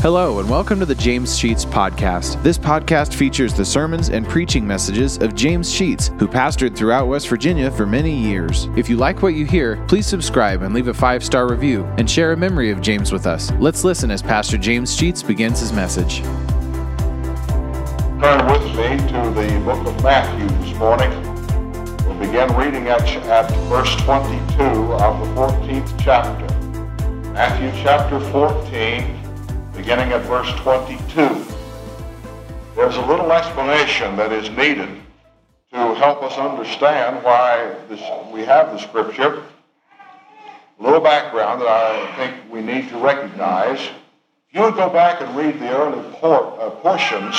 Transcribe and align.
Hello, 0.00 0.38
and 0.38 0.48
welcome 0.48 0.78
to 0.78 0.86
the 0.86 0.94
James 0.94 1.36
Sheets 1.36 1.64
Podcast. 1.64 2.40
This 2.44 2.56
podcast 2.56 3.14
features 3.14 3.52
the 3.52 3.64
sermons 3.64 4.10
and 4.10 4.24
preaching 4.28 4.64
messages 4.64 5.18
of 5.18 5.34
James 5.34 5.74
Sheets, 5.74 6.12
who 6.20 6.28
pastored 6.28 6.76
throughout 6.76 7.08
West 7.08 7.26
Virginia 7.28 7.68
for 7.68 7.84
many 7.84 8.14
years. 8.14 8.68
If 8.76 8.88
you 8.88 8.96
like 8.96 9.22
what 9.22 9.34
you 9.34 9.44
hear, 9.44 9.84
please 9.88 10.06
subscribe 10.06 10.62
and 10.62 10.72
leave 10.72 10.86
a 10.86 10.94
five 10.94 11.24
star 11.24 11.48
review 11.48 11.84
and 11.98 12.08
share 12.08 12.30
a 12.30 12.36
memory 12.36 12.70
of 12.70 12.80
James 12.80 13.10
with 13.10 13.26
us. 13.26 13.50
Let's 13.58 13.82
listen 13.82 14.12
as 14.12 14.22
Pastor 14.22 14.56
James 14.56 14.94
Sheets 14.94 15.20
begins 15.20 15.58
his 15.58 15.72
message. 15.72 16.20
Turn 18.20 18.46
with 18.46 18.62
me 18.76 18.98
to 19.08 19.32
the 19.34 19.60
book 19.64 19.84
of 19.84 20.00
Matthew 20.04 20.46
this 20.64 20.78
morning. 20.78 21.10
We'll 22.06 22.20
begin 22.20 22.54
reading 22.56 22.86
at, 22.86 23.02
at 23.26 23.50
verse 23.68 23.96
22 23.96 24.62
of 24.62 25.18
the 25.18 25.34
14th 25.34 26.00
chapter. 26.00 26.46
Matthew 27.32 27.72
chapter 27.82 28.20
14 28.30 29.17
beginning 29.78 30.10
at 30.10 30.22
verse 30.22 30.50
22. 30.62 31.46
There's 32.74 32.96
a 32.96 33.06
little 33.06 33.30
explanation 33.30 34.16
that 34.16 34.32
is 34.32 34.50
needed 34.50 34.88
to 35.70 35.94
help 35.94 36.20
us 36.20 36.36
understand 36.36 37.22
why 37.22 37.76
this, 37.88 38.02
we 38.32 38.40
have 38.40 38.72
the 38.72 38.78
scripture. 38.78 39.44
A 40.80 40.82
little 40.82 41.00
background 41.00 41.60
that 41.60 41.68
I 41.68 42.16
think 42.16 42.52
we 42.52 42.60
need 42.60 42.88
to 42.88 42.98
recognize. 42.98 43.78
If 43.78 44.54
you 44.54 44.62
would 44.62 44.74
go 44.74 44.90
back 44.90 45.20
and 45.20 45.36
read 45.36 45.60
the 45.60 45.70
early 45.70 46.04
uh, 46.22 46.70
portions 46.70 47.36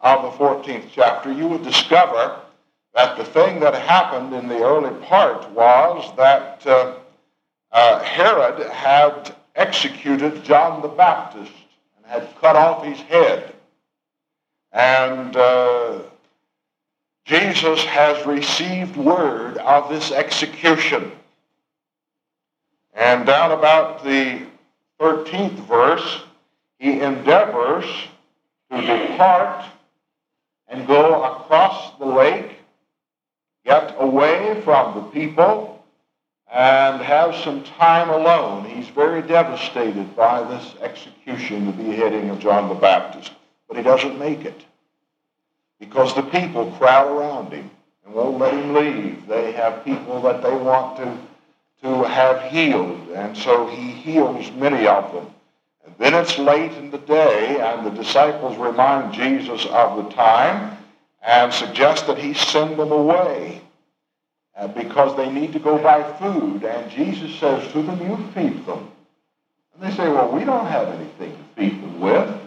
of 0.00 0.22
the 0.22 0.36
14th 0.36 0.86
chapter, 0.92 1.30
you 1.30 1.46
would 1.46 1.62
discover 1.62 2.40
that 2.92 3.16
the 3.16 3.24
thing 3.24 3.60
that 3.60 3.74
happened 3.74 4.34
in 4.34 4.48
the 4.48 4.64
early 4.64 4.94
part 5.06 5.48
was 5.52 6.12
that 6.16 6.66
uh, 6.66 6.96
uh, 7.70 8.00
Herod 8.00 8.68
had 8.68 9.36
executed 9.54 10.42
John 10.42 10.82
the 10.82 10.88
Baptist 10.88 11.52
had 12.08 12.28
cut 12.40 12.56
off 12.56 12.84
his 12.84 12.98
head. 13.00 13.54
And 14.72 15.36
uh, 15.36 16.00
Jesus 17.24 17.84
has 17.84 18.26
received 18.26 18.96
word 18.96 19.58
of 19.58 19.90
this 19.90 20.10
execution. 20.10 21.12
And 22.94 23.26
down 23.26 23.52
about 23.52 24.02
the 24.02 24.42
13th 25.00 25.66
verse, 25.66 26.22
he 26.78 27.00
endeavors 27.00 27.84
to 28.70 28.80
depart 28.80 29.64
and 30.68 30.86
go 30.86 31.22
across 31.22 31.96
the 31.98 32.06
lake, 32.06 32.58
get 33.64 33.94
away 33.98 34.60
from 34.64 34.94
the 34.94 35.02
people, 35.10 35.77
and 36.52 37.02
have 37.02 37.34
some 37.36 37.62
time 37.62 38.08
alone. 38.08 38.64
He's 38.64 38.88
very 38.88 39.22
devastated 39.22 40.16
by 40.16 40.42
this 40.42 40.74
execution, 40.80 41.66
the 41.66 41.72
beheading 41.72 42.30
of 42.30 42.38
John 42.38 42.68
the 42.68 42.74
Baptist. 42.74 43.32
But 43.68 43.76
he 43.76 43.82
doesn't 43.82 44.18
make 44.18 44.44
it 44.44 44.64
because 45.78 46.14
the 46.14 46.22
people 46.22 46.70
crowd 46.72 47.08
around 47.08 47.52
him 47.52 47.70
and 48.04 48.14
won't 48.14 48.38
let 48.38 48.54
him 48.54 48.74
leave. 48.74 49.26
They 49.26 49.52
have 49.52 49.84
people 49.84 50.22
that 50.22 50.42
they 50.42 50.54
want 50.54 50.96
to, 50.96 51.18
to 51.82 52.04
have 52.04 52.50
healed, 52.50 53.10
and 53.10 53.36
so 53.36 53.66
he 53.66 53.90
heals 53.90 54.50
many 54.52 54.86
of 54.86 55.12
them. 55.12 55.26
And 55.84 55.94
then 55.98 56.14
it's 56.14 56.38
late 56.38 56.72
in 56.72 56.90
the 56.90 56.98
day, 56.98 57.60
and 57.60 57.86
the 57.86 57.90
disciples 57.90 58.56
remind 58.56 59.12
Jesus 59.12 59.66
of 59.66 60.02
the 60.02 60.10
time 60.14 60.76
and 61.22 61.52
suggest 61.52 62.06
that 62.06 62.18
he 62.18 62.32
send 62.32 62.78
them 62.78 62.92
away 62.92 63.60
uh, 64.58 64.66
because 64.68 65.16
they 65.16 65.30
need 65.30 65.52
to 65.52 65.60
go 65.60 65.78
buy 65.78 66.02
food. 66.18 66.64
And 66.64 66.90
Jesus 66.90 67.38
says 67.38 67.70
to 67.72 67.82
them, 67.82 68.00
You 68.02 68.16
feed 68.34 68.66
them. 68.66 68.90
And 69.74 69.82
they 69.82 69.94
say, 69.96 70.08
Well, 70.08 70.32
we 70.32 70.44
don't 70.44 70.66
have 70.66 70.88
anything 70.88 71.32
to 71.32 71.44
feed 71.56 71.80
them 71.80 72.00
with. 72.00 72.40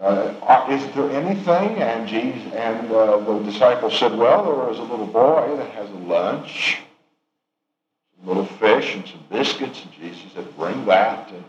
Uh, 0.00 0.66
is 0.70 0.94
there 0.94 1.10
anything? 1.10 1.82
And 1.82 2.08
Jesus 2.08 2.52
and 2.54 2.90
uh, 2.90 3.18
the 3.18 3.40
disciples 3.40 3.98
said, 3.98 4.16
Well, 4.16 4.44
there 4.44 4.70
is 4.72 4.78
a 4.78 4.82
little 4.82 5.06
boy 5.08 5.56
that 5.56 5.70
has 5.72 5.90
a 5.90 5.94
lunch, 5.94 6.78
a 8.22 8.28
little 8.28 8.46
fish 8.46 8.94
and 8.94 9.06
some 9.06 9.24
biscuits. 9.28 9.82
And 9.82 9.92
Jesus 9.92 10.32
said, 10.34 10.56
Bring 10.56 10.84
that. 10.86 11.32
And 11.32 11.44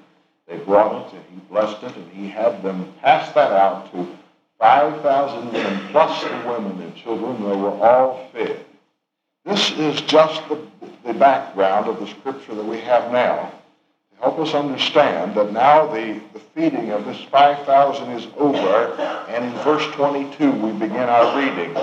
they 0.48 0.58
brought 0.58 1.08
it, 1.08 1.14
and 1.14 1.24
he 1.32 1.40
blessed 1.48 1.84
it, 1.84 1.96
and 1.96 2.12
he 2.12 2.28
had 2.28 2.62
them 2.64 2.92
pass 3.02 3.32
that 3.34 3.52
out 3.52 3.92
to 3.94 4.18
5,000 4.60 5.54
men, 5.54 5.88
plus 5.92 6.24
the 6.24 6.30
women 6.50 6.82
and 6.82 6.96
children. 6.96 7.42
They 7.42 7.56
were 7.56 7.70
all 7.70 8.28
fed. 8.34 8.66
This 9.46 9.72
is 9.72 10.02
just 10.02 10.48
the, 10.50 10.60
the 11.04 11.14
background 11.14 11.88
of 11.88 12.00
the 12.00 12.08
scripture 12.08 12.54
that 12.54 12.66
we 12.66 12.80
have 12.82 13.12
now 13.12 13.52
to 14.12 14.22
help 14.22 14.40
us 14.40 14.54
understand 14.54 15.36
that 15.36 15.52
now 15.52 15.88
the, 15.88 16.22
the 16.34 16.40
feeding 16.40 16.92
of 16.92 17.06
this 17.06 17.22
5,000 17.24 18.12
is 18.12 18.28
over, 18.38 18.94
and 19.30 19.46
in 19.46 19.52
verse 19.64 19.86
22 19.96 20.52
we 20.52 20.72
begin 20.74 21.10
our 21.10 21.40
reading 21.40 21.76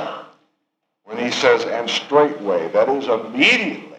when 1.04 1.18
he 1.18 1.30
says, 1.30 1.64
and 1.64 1.88
straightway, 1.88 2.68
that 2.68 2.88
is 2.90 3.08
immediately, 3.08 3.98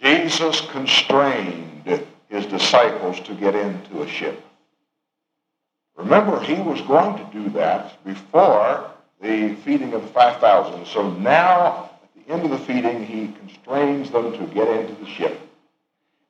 Jesus 0.00 0.60
constrained 0.70 1.82
his 2.28 2.46
disciples 2.46 3.18
to 3.20 3.34
get 3.34 3.56
into 3.56 4.02
a 4.02 4.08
ship. 4.08 4.40
Remember, 5.96 6.38
he 6.40 6.54
was 6.54 6.80
going 6.82 7.16
to 7.18 7.32
do 7.32 7.50
that 7.50 8.02
before 8.04 8.88
the 9.20 9.56
feeding 9.64 9.94
of 9.94 10.02
the 10.02 10.08
5,000. 10.08 10.86
So 10.86 11.10
now 11.10 11.90
into 12.28 12.48
the 12.48 12.58
feeding, 12.58 13.04
he 13.04 13.32
constrains 13.38 14.10
them 14.10 14.32
to 14.32 14.54
get 14.54 14.68
into 14.68 14.94
the 15.02 15.08
ship 15.08 15.40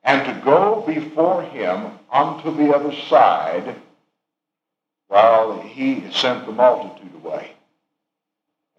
and 0.03 0.25
to 0.25 0.41
go 0.45 0.81
before 0.87 1.43
him 1.43 1.91
unto 2.11 2.55
the 2.55 2.73
other 2.73 2.95
side 3.09 3.75
while 5.07 5.59
he 5.59 6.09
sent 6.11 6.45
the 6.45 6.51
multitude 6.51 7.13
away. 7.15 7.51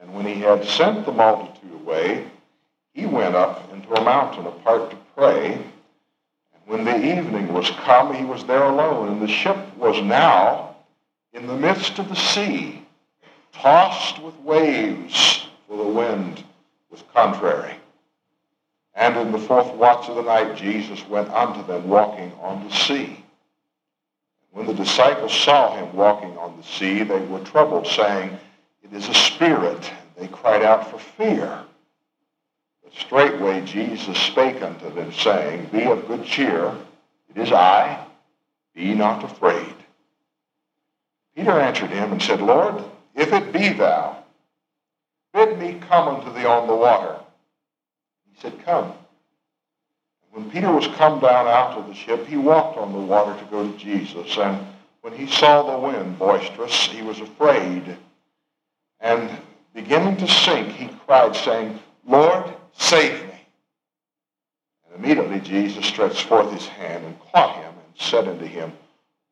And 0.00 0.14
when 0.14 0.26
he 0.26 0.40
had 0.40 0.64
sent 0.64 1.04
the 1.04 1.12
multitude 1.12 1.74
away, 1.74 2.26
he 2.94 3.04
went 3.04 3.34
up 3.34 3.70
into 3.72 3.92
a 3.92 4.02
mountain 4.02 4.46
apart 4.46 4.90
to 4.90 4.96
pray. 5.14 5.52
And 5.52 6.62
when 6.64 6.84
the 6.84 6.96
evening 6.96 7.52
was 7.52 7.70
come, 7.70 8.14
he 8.14 8.24
was 8.24 8.44
there 8.44 8.64
alone, 8.64 9.08
and 9.08 9.22
the 9.22 9.28
ship 9.28 9.76
was 9.76 10.02
now 10.02 10.76
in 11.34 11.46
the 11.46 11.56
midst 11.56 11.98
of 11.98 12.08
the 12.08 12.16
sea, 12.16 12.86
tossed 13.52 14.20
with 14.22 14.34
waves, 14.40 15.46
for 15.68 15.76
the 15.76 15.84
wind 15.84 16.44
was 16.90 17.02
contrary. 17.14 17.76
And 18.94 19.16
in 19.16 19.32
the 19.32 19.38
fourth 19.38 19.72
watch 19.74 20.08
of 20.08 20.16
the 20.16 20.22
night, 20.22 20.56
Jesus 20.56 21.06
went 21.08 21.30
unto 21.30 21.64
them 21.66 21.88
walking 21.88 22.32
on 22.40 22.66
the 22.66 22.74
sea. 22.74 23.24
When 24.52 24.66
the 24.66 24.74
disciples 24.74 25.32
saw 25.32 25.76
him 25.76 25.94
walking 25.94 26.36
on 26.36 26.56
the 26.56 26.64
sea, 26.64 27.04
they 27.04 27.20
were 27.26 27.40
troubled, 27.40 27.86
saying, 27.86 28.36
It 28.82 28.92
is 28.92 29.08
a 29.08 29.14
spirit. 29.14 29.90
They 30.16 30.26
cried 30.26 30.62
out 30.62 30.90
for 30.90 30.98
fear. 30.98 31.62
But 32.82 32.92
straightway 32.92 33.64
Jesus 33.64 34.18
spake 34.18 34.60
unto 34.60 34.92
them, 34.92 35.12
saying, 35.12 35.66
Be 35.72 35.84
of 35.84 36.06
good 36.08 36.24
cheer. 36.24 36.74
It 37.34 37.40
is 37.40 37.52
I. 37.52 38.04
Be 38.74 38.94
not 38.94 39.22
afraid. 39.24 39.74
Peter 41.36 41.52
answered 41.52 41.90
him 41.90 42.12
and 42.12 42.20
said, 42.20 42.42
Lord, 42.42 42.84
if 43.14 43.32
it 43.32 43.52
be 43.52 43.72
thou, 43.72 44.19
Bid 45.32 45.58
me 45.58 45.80
come 45.88 46.08
unto 46.08 46.32
thee 46.32 46.46
on 46.46 46.66
the 46.66 46.74
water. 46.74 47.18
He 48.32 48.40
said, 48.40 48.64
Come. 48.64 48.92
When 50.32 50.50
Peter 50.50 50.70
was 50.72 50.86
come 50.88 51.20
down 51.20 51.46
out 51.46 51.76
of 51.76 51.88
the 51.88 51.94
ship, 51.94 52.26
he 52.26 52.36
walked 52.36 52.78
on 52.78 52.92
the 52.92 52.98
water 52.98 53.38
to 53.38 53.50
go 53.50 53.70
to 53.70 53.76
Jesus. 53.76 54.38
And 54.38 54.64
when 55.02 55.12
he 55.14 55.26
saw 55.26 55.62
the 55.62 55.78
wind 55.78 56.18
boisterous, 56.18 56.86
he 56.86 57.02
was 57.02 57.20
afraid. 57.20 57.96
And 59.00 59.30
beginning 59.74 60.16
to 60.18 60.28
sink, 60.28 60.68
he 60.68 60.88
cried, 61.06 61.34
saying, 61.34 61.80
Lord, 62.06 62.44
save 62.72 63.24
me. 63.26 63.40
And 64.86 65.04
immediately 65.04 65.40
Jesus 65.40 65.86
stretched 65.86 66.22
forth 66.26 66.52
his 66.52 66.66
hand 66.66 67.04
and 67.04 67.18
caught 67.32 67.56
him 67.56 67.72
and 67.74 68.00
said 68.00 68.28
unto 68.28 68.44
him, 68.44 68.72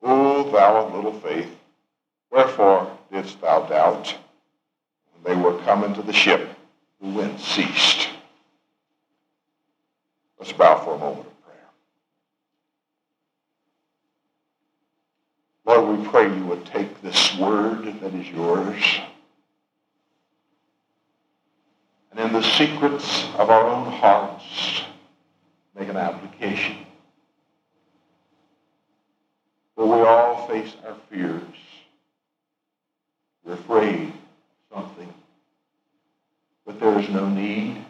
O 0.03 0.51
thou 0.51 0.87
of 0.87 0.95
little 0.95 1.19
faith, 1.21 1.55
wherefore 2.31 2.91
didst 3.13 3.41
thou 3.41 3.67
doubt? 3.67 4.17
They 5.25 5.37
were 5.37 5.59
coming 5.63 5.95
to 5.95 6.03
the 6.03 6.13
ship, 6.13 6.49
the 7.01 7.09
wind 7.09 7.41
ceased. 7.41 8.09
Let's 10.39 10.53
bow 10.53 10.83
for 10.85 10.95
a 10.95 10.99
moment 10.99 11.27
of 11.27 11.45
prayer. 11.45 11.69
Lord, 15.67 15.99
we 15.99 16.07
pray 16.09 16.35
you 16.35 16.45
would 16.47 16.65
take 16.67 17.03
this 17.03 17.37
word 17.37 18.01
that 18.01 18.15
is 18.15 18.29
yours 18.31 19.01
and 22.19 22.27
in 22.27 22.33
the 22.33 22.43
secrets 22.43 23.27
of 23.37 23.49
our 23.49 23.67
own 23.69 23.93
hearts 23.93 24.83
make 25.77 25.89
an 25.89 25.97
application. 25.97 26.77
For 29.77 29.87
we 29.87 30.05
all 30.05 30.49
face 30.49 30.75
our 30.85 30.97
fears. 31.09 31.43
We're 33.45 33.55
afraid 33.55 34.13
but 36.99 37.07
there 37.07 37.17
is 37.17 37.23
no 37.23 37.29
need 37.29 37.85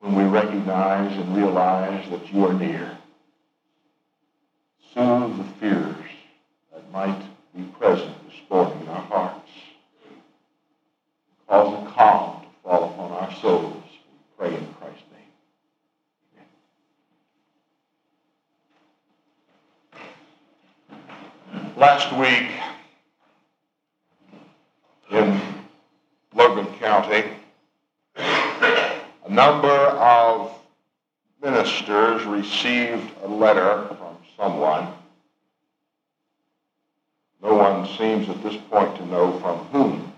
when 0.00 0.14
we 0.16 0.24
recognize 0.24 1.16
and 1.16 1.36
realize 1.36 2.08
that 2.10 2.32
you 2.32 2.44
are 2.46 2.52
near. 2.52 2.98
soothe 4.92 5.36
the 5.38 5.44
fears 5.60 5.94
that 6.72 6.90
might 6.92 7.22
be 7.54 7.62
present 7.78 8.12
this 8.26 8.40
morning 8.50 8.80
in 8.82 8.88
our 8.88 9.02
hearts. 9.02 9.50
Cause 11.48 11.72
a 11.74 11.90
calm 11.92 12.40
to 12.40 12.48
fall 12.64 12.84
upon 12.90 13.12
our 13.12 13.32
souls. 13.40 13.84
We 13.84 14.48
pray 14.48 14.56
in 14.56 14.66
Christ's 14.74 15.04
name. 21.52 21.66
Last 21.76 22.12
week 22.16 22.50
in 25.12 25.40
Logan 26.40 26.72
County, 26.78 27.24
a 28.16 29.28
number 29.28 29.68
of 29.68 30.58
ministers 31.42 32.24
received 32.24 33.10
a 33.22 33.28
letter 33.40 33.88
from 33.88 34.16
someone. 34.36 34.86
No 37.42 37.54
one 37.54 37.88
seems 37.96 38.28
at 38.28 38.42
this 38.42 38.56
point 38.70 38.94
to 38.96 39.06
know 39.06 39.38
from 39.40 39.58
whom, 39.72 40.12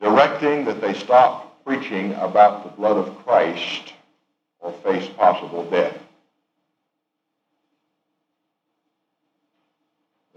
directing 0.00 0.64
that 0.64 0.80
they 0.80 0.94
stop 0.94 1.62
preaching 1.64 2.14
about 2.14 2.64
the 2.64 2.70
blood 2.70 2.96
of 2.96 3.26
Christ 3.26 3.92
or 4.60 4.72
face 4.82 5.06
possible 5.08 5.64
death. 5.70 5.98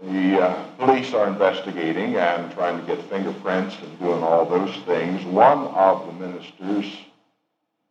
The 0.02 0.42
uh, 0.42 0.62
police 0.76 1.14
are 1.14 1.26
investigating 1.26 2.16
and 2.16 2.52
trying 2.52 2.78
to 2.78 2.86
get 2.86 3.02
fingerprints 3.08 3.76
and 3.80 3.98
doing 3.98 4.22
all 4.22 4.44
those 4.44 4.76
things. 4.84 5.24
One 5.24 5.68
of 5.68 6.04
the 6.06 6.12
ministers 6.12 6.98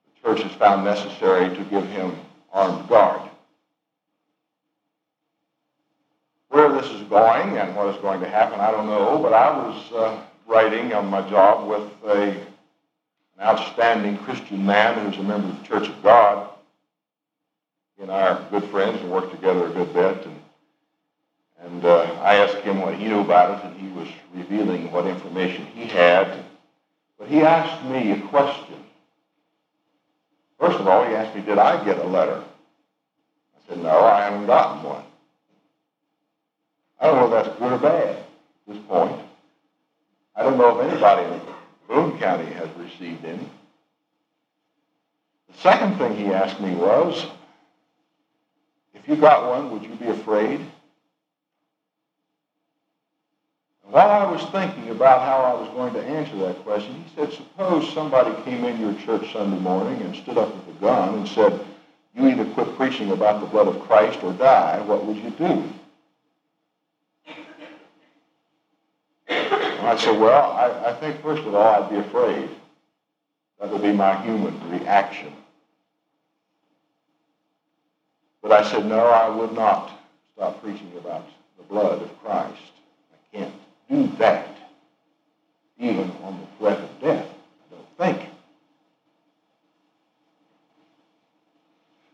the 0.05 0.29
church 0.29 0.43
has 0.43 0.51
found 0.53 0.85
necessary 0.85 1.49
to 1.49 1.63
give 1.65 1.87
him 1.87 2.15
armed 2.53 2.87
guard. 2.87 3.29
Where 6.49 6.71
this 6.71 6.89
is 6.91 7.01
going 7.09 7.57
and 7.57 7.75
what 7.75 7.93
is 7.93 8.01
going 8.01 8.21
to 8.21 8.29
happen, 8.29 8.59
I 8.59 8.71
don't 8.71 8.85
know, 8.85 9.19
but 9.21 9.33
I 9.33 9.57
was 9.57 9.91
uh, 9.91 10.21
writing 10.45 10.93
on 10.93 11.07
my 11.07 11.27
job 11.27 11.67
with 11.67 11.89
a, 12.05 12.29
an 12.29 12.45
outstanding 13.41 14.17
Christian 14.19 14.63
man 14.63 15.03
who's 15.03 15.17
a 15.17 15.23
member 15.23 15.49
of 15.49 15.59
the 15.59 15.67
Church 15.67 15.89
of 15.89 16.03
God. 16.03 16.49
He 17.97 18.03
and 18.03 18.11
I 18.11 18.27
are 18.27 18.47
good 18.51 18.65
friends 18.65 19.01
and 19.01 19.11
work 19.11 19.31
together 19.31 19.65
a 19.65 19.71
good 19.71 19.93
bit. 19.93 20.25
And, 20.25 20.41
and 21.65 21.85
uh, 21.85 22.03
I 22.21 22.35
asked 22.35 22.57
him 22.57 22.81
what 22.81 22.93
he 22.93 23.07
knew 23.07 23.21
about 23.21 23.57
it, 23.57 23.65
and 23.65 23.79
he 23.79 23.87
was 23.97 24.07
revealing 24.35 24.91
what 24.91 25.07
information 25.07 25.65
he 25.65 25.85
had. 25.85 26.43
But 27.17 27.29
he 27.29 27.41
asked 27.41 27.83
me 27.85 28.11
a 28.11 28.21
question 28.27 28.82
First 30.63 30.79
of 30.79 30.87
all, 30.87 31.03
he 31.03 31.13
asked 31.13 31.35
me, 31.35 31.41
did 31.41 31.57
I 31.57 31.83
get 31.83 31.97
a 31.97 32.07
letter? 32.07 32.41
I 32.41 33.67
said, 33.67 33.83
no, 33.83 33.99
I 33.99 34.21
haven't 34.21 34.45
gotten 34.45 34.81
one. 34.81 35.03
I 37.01 37.07
don't 37.07 37.17
know 37.17 37.25
if 37.25 37.43
that's 37.43 37.59
good 37.59 37.73
or 37.73 37.77
bad 37.79 38.15
at 38.15 38.25
this 38.65 38.77
point. 38.87 39.19
I 40.37 40.43
don't 40.43 40.57
know 40.57 40.79
if 40.79 40.89
anybody 40.89 41.33
in 41.33 41.41
Boone 41.89 42.17
County 42.17 42.45
has 42.53 42.69
received 42.77 43.25
any. 43.25 43.45
The 45.49 45.57
second 45.57 45.97
thing 45.97 46.15
he 46.15 46.27
asked 46.27 46.61
me 46.61 46.73
was, 46.75 47.27
if 48.93 49.05
you 49.05 49.17
got 49.17 49.49
one, 49.49 49.69
would 49.69 49.83
you 49.83 49.93
be 49.97 50.07
afraid? 50.07 50.65
While 53.93 54.09
I 54.09 54.31
was 54.31 54.43
thinking 54.45 54.89
about 54.89 55.21
how 55.21 55.41
I 55.43 55.53
was 55.53 55.69
going 55.75 55.93
to 55.93 56.03
answer 56.03 56.35
that 56.37 56.63
question, 56.63 56.95
he 56.95 57.15
said, 57.15 57.31
suppose 57.31 57.93
somebody 57.93 58.33
came 58.41 58.65
in 58.65 58.79
your 58.79 58.95
church 58.95 59.31
Sunday 59.31 59.59
morning 59.59 60.01
and 60.01 60.15
stood 60.15 60.39
up 60.39 60.51
with 60.51 60.75
a 60.75 60.79
gun 60.79 61.13
and 61.13 61.27
said, 61.27 61.63
you 62.15 62.27
either 62.27 62.43
quit 62.55 62.75
preaching 62.75 63.11
about 63.11 63.39
the 63.39 63.45
blood 63.45 63.67
of 63.67 63.79
Christ 63.81 64.23
or 64.23 64.33
die, 64.33 64.81
what 64.87 65.05
would 65.05 65.17
you 65.17 65.29
do? 65.29 65.63
And 69.27 69.87
I 69.87 69.95
said, 69.95 70.19
well, 70.19 70.53
I, 70.53 70.89
I 70.89 70.93
think 70.93 71.21
first 71.21 71.43
of 71.43 71.53
all, 71.53 71.83
I'd 71.83 71.91
be 71.91 71.97
afraid. 71.97 72.49
That 73.59 73.69
would 73.69 73.83
be 73.83 73.93
my 73.93 74.19
human 74.23 74.59
reaction. 74.71 75.31
But 78.41 78.53
I 78.53 78.63
said, 78.63 78.87
no, 78.87 79.05
I 79.05 79.29
would 79.29 79.53
not 79.53 79.91
stop 80.35 80.63
preaching 80.63 80.91
about 80.97 81.27
the 81.57 81.63
blood 81.65 82.01
of 82.01 82.23
Christ. 82.23 82.71
I 83.13 83.37
can't 83.37 83.53
do 83.93 84.11
that, 84.17 84.57
even 85.79 86.11
on 86.23 86.39
the 86.39 86.47
threat 86.57 86.79
of 86.79 86.99
death, 86.99 87.27
I 87.27 87.75
don't 87.75 87.97
think. 87.97 88.29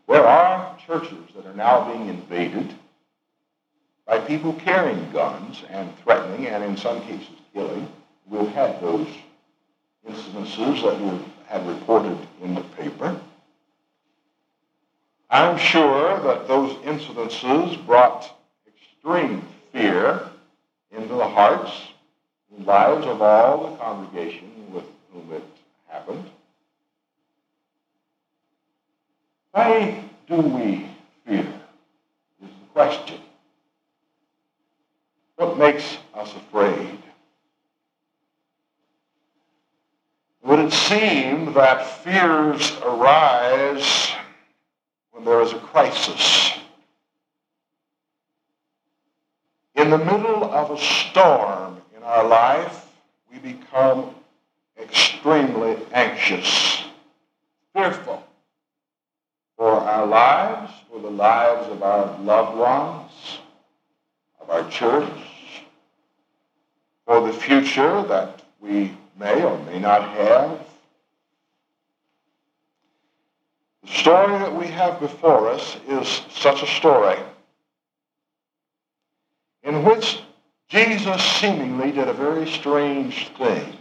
There 0.08 0.26
are 0.26 0.76
churches 0.86 1.18
that 1.34 1.46
are 1.46 1.54
now 1.54 1.90
being 1.90 2.08
invaded 2.08 2.74
by 4.06 4.18
people 4.18 4.52
carrying 4.54 5.10
guns 5.12 5.62
and 5.70 5.96
threatening 5.98 6.48
and 6.48 6.64
in 6.64 6.76
some 6.76 7.00
cases 7.02 7.28
killing. 7.54 7.88
We've 8.28 8.48
had 8.48 8.80
those 8.80 9.06
incidences 10.08 10.82
that 10.82 11.00
we've 11.00 11.24
had 11.46 11.66
reported 11.66 12.18
in 12.42 12.54
the 12.54 12.62
paper. 12.62 13.18
I'm 15.30 15.56
sure 15.56 16.20
that 16.24 16.48
those 16.48 16.72
incidences 16.78 17.86
brought 17.86 18.36
extreme 18.66 19.46
fear 19.72 20.29
into 20.92 21.14
the 21.14 21.28
hearts 21.28 21.72
and 22.56 22.66
lives 22.66 23.06
of 23.06 23.22
all 23.22 23.70
the 23.70 23.76
congregation 23.76 24.50
with 24.72 24.84
whom 25.12 25.32
it 25.32 25.44
happened. 25.88 26.24
Why 29.52 30.04
do 30.28 30.36
we 30.36 30.86
fear? 31.26 31.40
Is 32.42 32.48
the 32.48 32.66
question. 32.72 33.20
What 35.36 35.58
makes 35.58 35.98
us 36.14 36.34
afraid? 36.34 36.98
Would 40.42 40.58
it 40.60 40.72
seem 40.72 41.52
that 41.54 42.02
fears 42.02 42.76
arise 42.82 44.10
when 45.12 45.24
there 45.24 45.40
is 45.42 45.52
a 45.52 45.58
crisis? 45.58 46.59
In 49.80 49.88
the 49.88 49.96
middle 49.96 50.44
of 50.44 50.70
a 50.70 50.76
storm 50.76 51.80
in 51.96 52.02
our 52.02 52.28
life, 52.28 52.86
we 53.32 53.38
become 53.38 54.14
extremely 54.78 55.74
anxious, 55.94 56.84
fearful 57.72 58.22
for 59.56 59.72
our 59.72 60.06
lives, 60.06 60.70
for 60.92 61.00
the 61.00 61.08
lives 61.08 61.66
of 61.72 61.82
our 61.82 62.18
loved 62.18 62.58
ones, 62.58 63.38
of 64.42 64.50
our 64.50 64.68
church, 64.68 65.08
for 67.06 67.26
the 67.26 67.32
future 67.32 68.02
that 68.02 68.42
we 68.60 68.92
may 69.18 69.42
or 69.42 69.58
may 69.60 69.78
not 69.78 70.02
have. 70.10 70.60
The 73.84 73.92
story 73.92 74.38
that 74.40 74.54
we 74.54 74.66
have 74.66 75.00
before 75.00 75.48
us 75.48 75.78
is 75.88 76.06
such 76.28 76.62
a 76.62 76.66
story 76.66 77.16
in 79.70 79.84
which 79.84 80.20
Jesus 80.68 81.22
seemingly 81.22 81.92
did 81.92 82.08
a 82.08 82.12
very 82.12 82.50
strange 82.50 83.28
thing. 83.38 83.72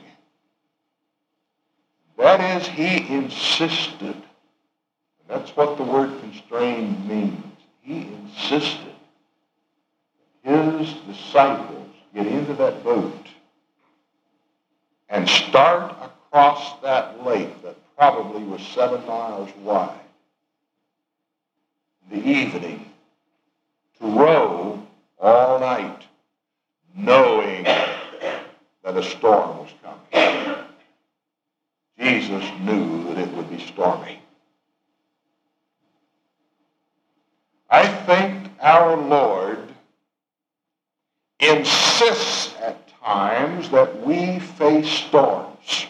That 2.16 2.62
is, 2.62 2.68
he 2.68 3.08
insisted. 3.12 4.16
That's 5.28 5.50
what 5.56 5.78
the 5.78 5.84
word 5.84 6.20
constrained 6.20 7.10
means. 7.10 7.44
He 7.82 8.02
insisted 8.02 8.94
his 10.44 10.94
disciples 11.08 11.90
get 12.14 12.28
into 12.28 12.54
that 12.54 12.84
boat 12.84 13.28
and 15.10 15.28
start 15.28 15.96
across 16.04 16.80
that 16.82 17.26
lake 17.26 17.64
that 17.64 17.76
probably 17.98 18.44
was 18.44 18.62
seven 18.62 19.04
miles 19.08 19.50
wide 19.64 20.00
in 22.12 22.20
the 22.20 22.28
evening 22.28 22.92
to 24.00 24.08
row 24.08 24.88
all 25.20 25.60
night, 25.60 26.04
knowing 26.96 27.64
that 27.64 28.98
a 28.98 29.04
storm 29.04 29.58
was 29.60 29.70
coming. 29.84 30.56
Jesus 32.00 32.46
knew 32.62 33.04
that 33.06 33.18
it 33.18 33.30
would 33.34 33.50
be 33.50 33.60
stormy. 33.60 34.22
I 37.70 37.88
think 37.88 38.52
our 38.62 38.98
Lord 38.98 39.60
insists 41.40 42.54
at 42.62 42.88
times 43.04 43.70
that 43.70 44.06
we 44.06 44.40
face 44.40 44.90
storms. 44.90 45.88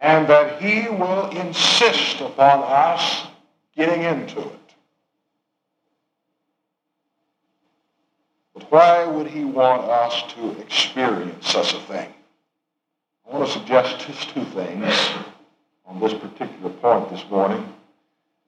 And 0.00 0.28
that 0.28 0.62
he 0.62 0.88
will 0.88 1.28
insist 1.30 2.20
upon 2.20 2.62
us 2.62 3.26
getting 3.76 4.02
into 4.02 4.40
it. 4.40 4.54
But 8.47 8.47
why 8.70 9.04
would 9.04 9.26
he 9.26 9.44
want 9.44 9.82
us 9.82 10.32
to 10.34 10.58
experience 10.60 11.50
such 11.50 11.74
a 11.74 11.80
thing? 11.80 12.12
I 13.26 13.36
want 13.36 13.46
to 13.46 13.52
suggest 13.52 14.06
just 14.06 14.30
two 14.30 14.44
things 14.44 14.94
on 15.86 16.00
this 16.00 16.14
particular 16.14 16.70
point 16.70 17.10
this 17.10 17.24
morning. 17.30 17.72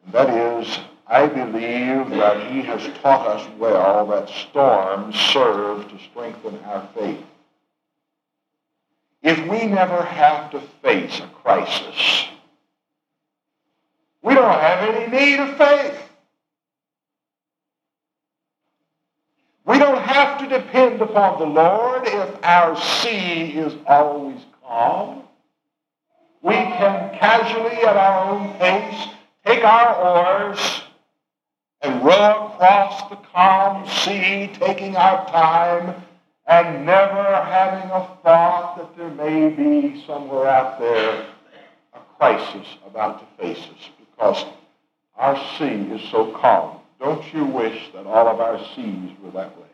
And 0.05 0.15
that 0.15 0.31
is, 0.31 0.79
I 1.07 1.27
believe 1.27 2.11
that 2.11 2.51
he 2.51 2.63
has 2.63 2.83
taught 2.99 3.27
us 3.27 3.47
well 3.59 4.07
that 4.07 4.29
storms 4.29 5.17
serve 5.17 5.89
to 5.89 5.99
strengthen 5.99 6.59
our 6.65 6.89
faith. 6.97 7.25
If 9.23 9.39
we 9.49 9.67
never 9.67 10.03
have 10.03 10.51
to 10.53 10.61
face 10.83 11.21
a 11.21 11.27
crisis, 11.43 12.27
we 14.23 14.35
don't 14.35 14.61
have 14.61 14.95
any 14.95 15.11
need 15.11 15.41
of 15.41 15.57
faith. 15.57 16.03
We 19.67 19.79
don't 19.79 20.03
have 20.03 20.39
to 20.39 20.40
depend 20.51 21.01
upon 21.01 21.39
the 21.39 21.47
Lord 21.47 22.03
if 22.07 22.45
our 22.45 22.77
sea 22.79 23.53
is 23.53 23.73
always 23.87 24.41
calm. 24.67 25.23
We 26.43 26.55
can 26.55 27.17
casually, 27.19 27.77
at 27.77 27.97
our 27.97 28.31
own 28.31 28.55
pace, 28.59 29.09
take 29.47 29.65
our 29.65 29.95
oars 29.97 30.83
and 31.83 32.05
row 32.05 32.53
across 32.53 33.09
the 33.09 33.17
calm 33.33 33.87
sea, 33.89 34.51
taking 34.55 34.97
our 34.97 35.27
time 35.29 35.95
and 36.47 36.85
never 36.85 37.23
having 37.45 37.91
a 37.91 38.19
thought 38.23 38.77
that 38.77 38.97
there 38.97 39.11
may 39.11 39.51
be 39.51 40.05
somewhere 40.07 40.49
out 40.49 40.81
there 40.81 41.27
a 41.95 42.01
crisis 42.19 42.67
about 42.87 43.21
to 43.21 43.43
face 43.43 43.59
us 43.59 43.91
because 43.99 44.45
our 45.17 45.37
sea 45.59 45.95
is 45.95 46.11
so 46.11 46.33
calm. 46.33 46.81
Don't 46.99 47.33
you 47.33 47.45
wish 47.45 47.91
that 47.95 48.07
all 48.07 48.29
of 48.29 48.41
our 48.41 48.59
seas 48.75 49.11
were 49.23 49.31
that 49.31 49.57
way? 49.57 49.70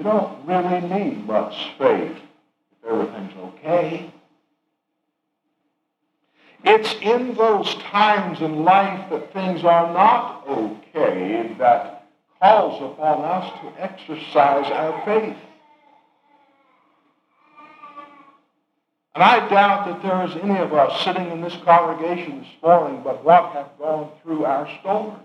You 0.00 0.04
don't 0.04 0.46
really 0.46 0.80
need 0.80 1.26
much 1.26 1.72
faith 1.76 2.16
if 2.16 2.88
everything's 2.90 3.36
okay. 3.36 4.10
It's 6.64 6.94
in 7.02 7.34
those 7.34 7.74
times 7.74 8.40
in 8.40 8.64
life 8.64 9.10
that 9.10 9.30
things 9.34 9.62
are 9.62 9.92
not 9.92 10.48
okay 10.48 11.54
that 11.58 12.08
calls 12.40 12.82
upon 12.82 13.26
us 13.26 13.60
to 13.60 13.82
exercise 13.82 14.72
our 14.72 15.04
faith. 15.04 15.36
And 19.14 19.22
I 19.22 19.46
doubt 19.50 19.84
that 19.84 20.02
there 20.02 20.24
is 20.24 20.42
any 20.42 20.60
of 20.60 20.72
us 20.72 21.04
sitting 21.04 21.30
in 21.30 21.42
this 21.42 21.58
congregation 21.62 22.38
this 22.38 22.62
morning 22.62 23.02
but 23.04 23.22
what 23.22 23.52
have 23.52 23.68
gone 23.78 24.12
through 24.22 24.46
our 24.46 24.66
storms. 24.80 25.20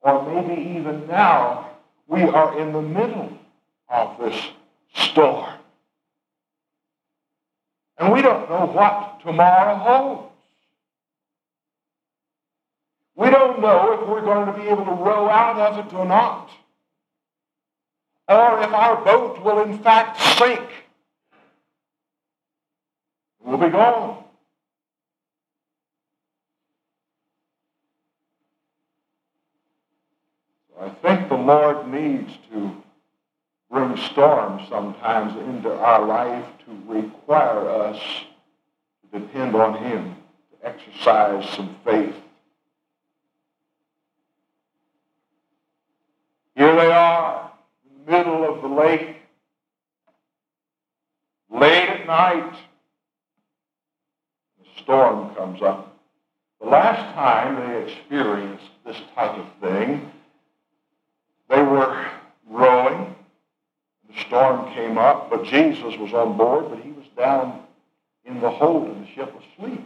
Or 0.00 0.26
maybe 0.26 0.60
even 0.76 1.06
now 1.06 1.70
we 2.08 2.22
are 2.22 2.58
in 2.58 2.72
the 2.72 2.82
middle 2.82 3.36
of 3.90 4.18
this 4.18 4.40
storm. 4.94 5.52
And 7.98 8.12
we 8.12 8.22
don't 8.22 8.48
know 8.48 8.66
what 8.66 9.20
tomorrow 9.20 9.74
holds. 9.76 10.32
We 13.14 13.28
don't 13.28 13.60
know 13.60 13.92
if 13.92 14.08
we're 14.08 14.22
going 14.22 14.46
to 14.46 14.58
be 14.58 14.68
able 14.68 14.86
to 14.86 14.92
row 14.92 15.28
out 15.28 15.56
of 15.56 15.86
it 15.86 15.92
or 15.92 16.06
not. 16.06 16.50
Or 18.28 18.62
if 18.62 18.72
our 18.72 19.04
boat 19.04 19.42
will 19.42 19.60
in 19.62 19.78
fact 19.80 20.18
sink. 20.38 20.66
We'll 23.44 23.58
be 23.58 23.68
gone. 23.68 24.24
I 30.80 30.88
think 30.88 31.28
the 31.28 31.36
Lord 31.36 31.88
needs 31.88 32.32
to 32.52 32.74
bring 33.70 33.96
storms 33.96 34.68
sometimes 34.68 35.36
into 35.48 35.72
our 35.72 36.04
life 36.04 36.44
to 36.66 36.92
require 36.92 37.68
us 37.68 38.00
to 39.12 39.20
depend 39.20 39.54
on 39.54 39.82
Him, 39.82 40.16
to 40.50 40.66
exercise 40.66 41.48
some 41.54 41.76
faith. 41.84 42.14
Here 46.56 46.74
they 46.74 46.92
are, 46.92 47.52
in 47.88 48.04
the 48.04 48.10
middle 48.10 48.52
of 48.52 48.60
the 48.60 48.68
lake, 48.68 49.16
late 51.48 51.88
at 51.88 52.06
night. 52.06 52.52
The 54.58 54.82
storm 54.82 55.34
comes 55.36 55.62
up. 55.62 55.96
The 56.60 56.66
last 56.66 57.14
time 57.14 57.54
they 57.56 57.92
experienced 57.92 58.66
this 58.84 58.96
type 59.14 59.38
of 59.38 59.46
thing, 59.60 60.10
they 61.48 61.62
were 61.62 62.10
rowing. 62.48 63.14
The 64.12 64.20
storm 64.22 64.72
came 64.74 64.98
up, 64.98 65.30
but 65.30 65.44
Jesus 65.44 65.96
was 65.96 66.12
on 66.12 66.36
board, 66.36 66.66
but 66.70 66.80
he 66.80 66.90
was 66.92 67.06
down 67.16 67.62
in 68.24 68.40
the 68.40 68.50
hold 68.50 68.88
of 68.88 68.98
the 68.98 69.06
ship 69.06 69.32
asleep. 69.58 69.84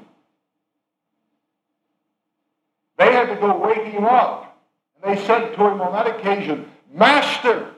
They 2.98 3.12
had 3.12 3.28
to 3.28 3.36
go 3.36 3.56
wake 3.58 3.84
him 3.92 4.04
up. 4.04 4.56
And 5.02 5.16
they 5.16 5.22
said 5.26 5.54
to 5.54 5.66
him 5.66 5.80
on 5.80 5.92
that 5.92 6.18
occasion, 6.18 6.70
Master, 6.92 7.70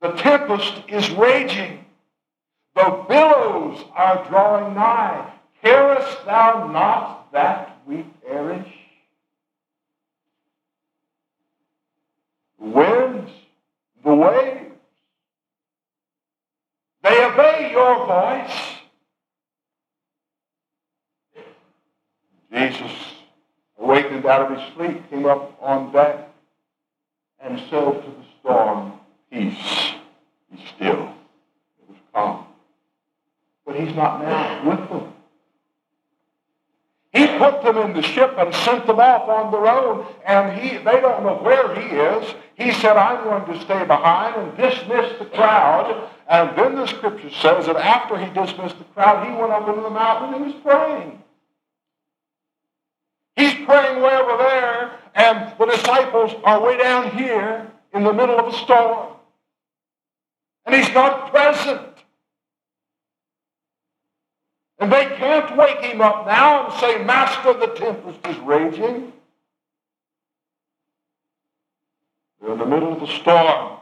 the 0.00 0.12
tempest 0.12 0.82
is 0.88 1.10
raging. 1.10 1.84
The 2.74 3.04
billows 3.08 3.84
are 3.94 4.26
drawing 4.28 4.74
nigh. 4.74 5.32
Carest 5.62 6.24
thou 6.24 6.70
not 6.72 7.30
that 7.32 7.78
we 7.86 8.04
perish? 8.26 8.68
Winds, 12.58 13.30
the 14.04 14.14
waves, 14.14 14.69
they 17.02 17.24
obey 17.24 17.70
your 17.72 18.06
voice. 18.06 18.70
Jesus, 22.52 22.92
awakened 23.78 24.26
out 24.26 24.50
of 24.50 24.58
his 24.58 24.74
sleep, 24.74 25.08
came 25.10 25.26
up 25.26 25.56
on 25.60 25.92
deck 25.92 26.28
and 27.40 27.58
said 27.70 27.70
to 27.70 28.10
the 28.10 28.24
storm, 28.40 28.92
Peace, 29.30 29.92
be 30.50 30.64
still. 30.74 31.14
It 31.78 31.88
was 31.88 31.98
calm. 32.12 32.46
But 33.64 33.76
he's 33.76 33.94
not 33.94 34.20
now 34.20 34.68
with 34.68 34.88
them. 34.88 35.09
Put 37.40 37.62
them 37.62 37.78
in 37.78 37.94
the 37.94 38.02
ship 38.02 38.34
and 38.36 38.54
sent 38.54 38.86
them 38.86 39.00
off 39.00 39.26
on 39.26 39.50
their 39.50 39.66
own, 39.66 40.04
and 40.26 40.60
he, 40.60 40.76
they 40.76 41.00
don't 41.00 41.24
know 41.24 41.36
where 41.36 41.74
he 41.74 41.96
is. 41.96 42.34
He 42.54 42.70
said, 42.70 42.98
I'm 42.98 43.24
going 43.24 43.46
to 43.46 43.64
stay 43.64 43.82
behind 43.86 44.36
and 44.36 44.54
dismiss 44.58 45.18
the 45.18 45.24
crowd. 45.24 46.10
And 46.28 46.54
then 46.58 46.74
the 46.74 46.86
scripture 46.86 47.30
says 47.30 47.64
that 47.64 47.76
after 47.76 48.18
he 48.18 48.26
dismissed 48.34 48.76
the 48.76 48.84
crowd, 48.92 49.26
he 49.26 49.32
went 49.40 49.52
up 49.52 49.66
into 49.66 49.80
the 49.80 49.88
mountain 49.88 50.34
and 50.34 50.44
he 50.44 50.52
was 50.52 50.62
praying. 50.62 51.22
He's 53.36 53.54
praying 53.64 54.02
way 54.02 54.16
over 54.16 54.36
there, 54.36 54.98
and 55.14 55.54
the 55.58 55.64
disciples 55.64 56.34
are 56.44 56.62
way 56.62 56.76
down 56.76 57.16
here 57.16 57.72
in 57.94 58.04
the 58.04 58.12
middle 58.12 58.38
of 58.38 58.52
a 58.52 58.56
storm. 58.58 59.14
And 60.66 60.74
he's 60.74 60.92
not 60.92 61.30
present. 61.30 61.89
And 64.80 64.90
they 64.90 65.04
can't 65.04 65.56
wake 65.58 65.80
him 65.80 66.00
up 66.00 66.26
now 66.26 66.66
and 66.66 66.80
say, 66.80 67.04
Master, 67.04 67.52
the 67.52 67.66
tempest 67.66 68.26
is 68.26 68.38
raging. 68.38 69.12
They're 72.40 72.52
in 72.52 72.58
the 72.58 72.64
middle 72.64 72.94
of 72.94 73.00
the 73.00 73.06
storm. 73.06 73.76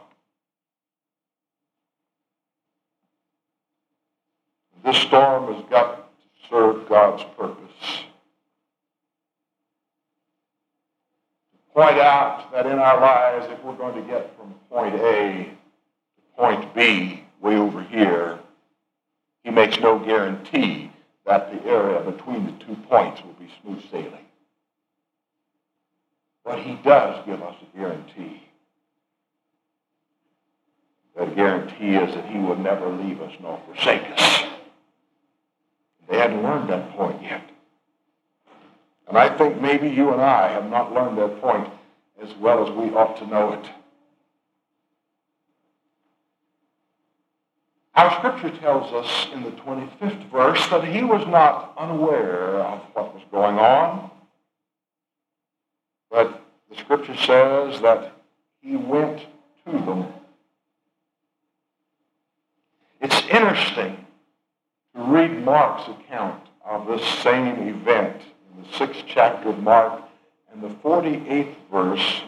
This 4.83 4.97
storm 4.97 5.53
has 5.53 5.63
got 5.69 5.95
to 5.95 6.49
serve 6.49 6.89
God's 6.89 7.23
purpose. 7.37 8.03
To 11.53 11.73
point 11.73 11.99
out 11.99 12.51
that 12.51 12.65
in 12.65 12.77
our 12.77 12.99
lives, 12.99 13.47
if 13.49 13.63
we're 13.63 13.75
going 13.75 13.95
to 13.95 14.01
get 14.09 14.35
from 14.35 14.53
point 14.69 14.95
A 14.95 15.45
to 15.45 16.35
point 16.35 16.73
B, 16.75 17.23
way 17.39 17.55
over 17.55 17.83
here, 17.83 18.38
he 19.49 19.55
makes 19.55 19.79
no 19.79 19.97
guarantee 19.97 20.91
that 21.25 21.51
the 21.51 21.67
area 21.67 21.99
between 22.01 22.45
the 22.45 22.51
two 22.63 22.75
points 22.87 23.19
will 23.23 23.33
be 23.33 23.51
smooth 23.63 23.81
sailing. 23.89 24.25
But 26.45 26.59
he 26.59 26.75
does 26.83 27.25
give 27.25 27.41
us 27.41 27.55
a 27.61 27.77
guarantee. 27.77 28.43
That 31.17 31.35
guarantee 31.35 31.95
is 31.95 32.13
that 32.13 32.27
he 32.27 32.37
will 32.37 32.57
never 32.57 32.89
leave 32.89 33.21
us 33.21 33.33
nor 33.41 33.59
forsake 33.65 34.03
us. 34.17 34.43
They 36.07 36.17
hadn't 36.17 36.43
learned 36.43 36.69
that 36.69 36.91
point 36.91 37.23
yet. 37.23 37.41
And 39.07 39.17
I 39.17 39.35
think 39.35 39.59
maybe 39.59 39.89
you 39.89 40.11
and 40.11 40.21
I 40.21 40.51
have 40.51 40.69
not 40.69 40.93
learned 40.93 41.17
that 41.17 41.41
point 41.41 41.67
as 42.21 42.29
well 42.35 42.67
as 42.67 42.75
we 42.75 42.95
ought 42.95 43.17
to 43.17 43.25
know 43.25 43.53
it. 43.53 43.78
Our 47.99 48.17
scripture 48.17 48.57
tells 48.61 48.93
us 48.93 49.27
in 49.33 49.43
the 49.43 49.51
25th 49.51 50.31
verse 50.31 50.65
that 50.69 50.85
he 50.85 51.03
was 51.03 51.27
not 51.27 51.73
unaware 51.77 52.61
of 52.61 52.79
what 52.93 53.13
was 53.13 53.23
going 53.29 53.59
on, 53.59 54.09
but 56.09 56.41
the 56.69 56.77
scripture 56.77 57.17
says 57.17 57.81
that 57.81 58.13
he 58.61 58.77
went 58.77 59.27
to 59.65 59.71
them. 59.71 60.13
It's 63.01 63.21
interesting 63.27 64.05
to 64.95 65.01
read 65.01 65.43
Mark's 65.43 65.89
account 65.89 66.41
of 66.63 66.87
this 66.87 67.05
same 67.05 67.67
event 67.67 68.21
in 68.55 68.63
the 68.63 68.77
sixth 68.77 69.03
chapter 69.07 69.49
of 69.49 69.59
Mark 69.59 70.03
and 70.53 70.63
the 70.63 70.69
48th 70.69 71.53
verse, 71.69 72.21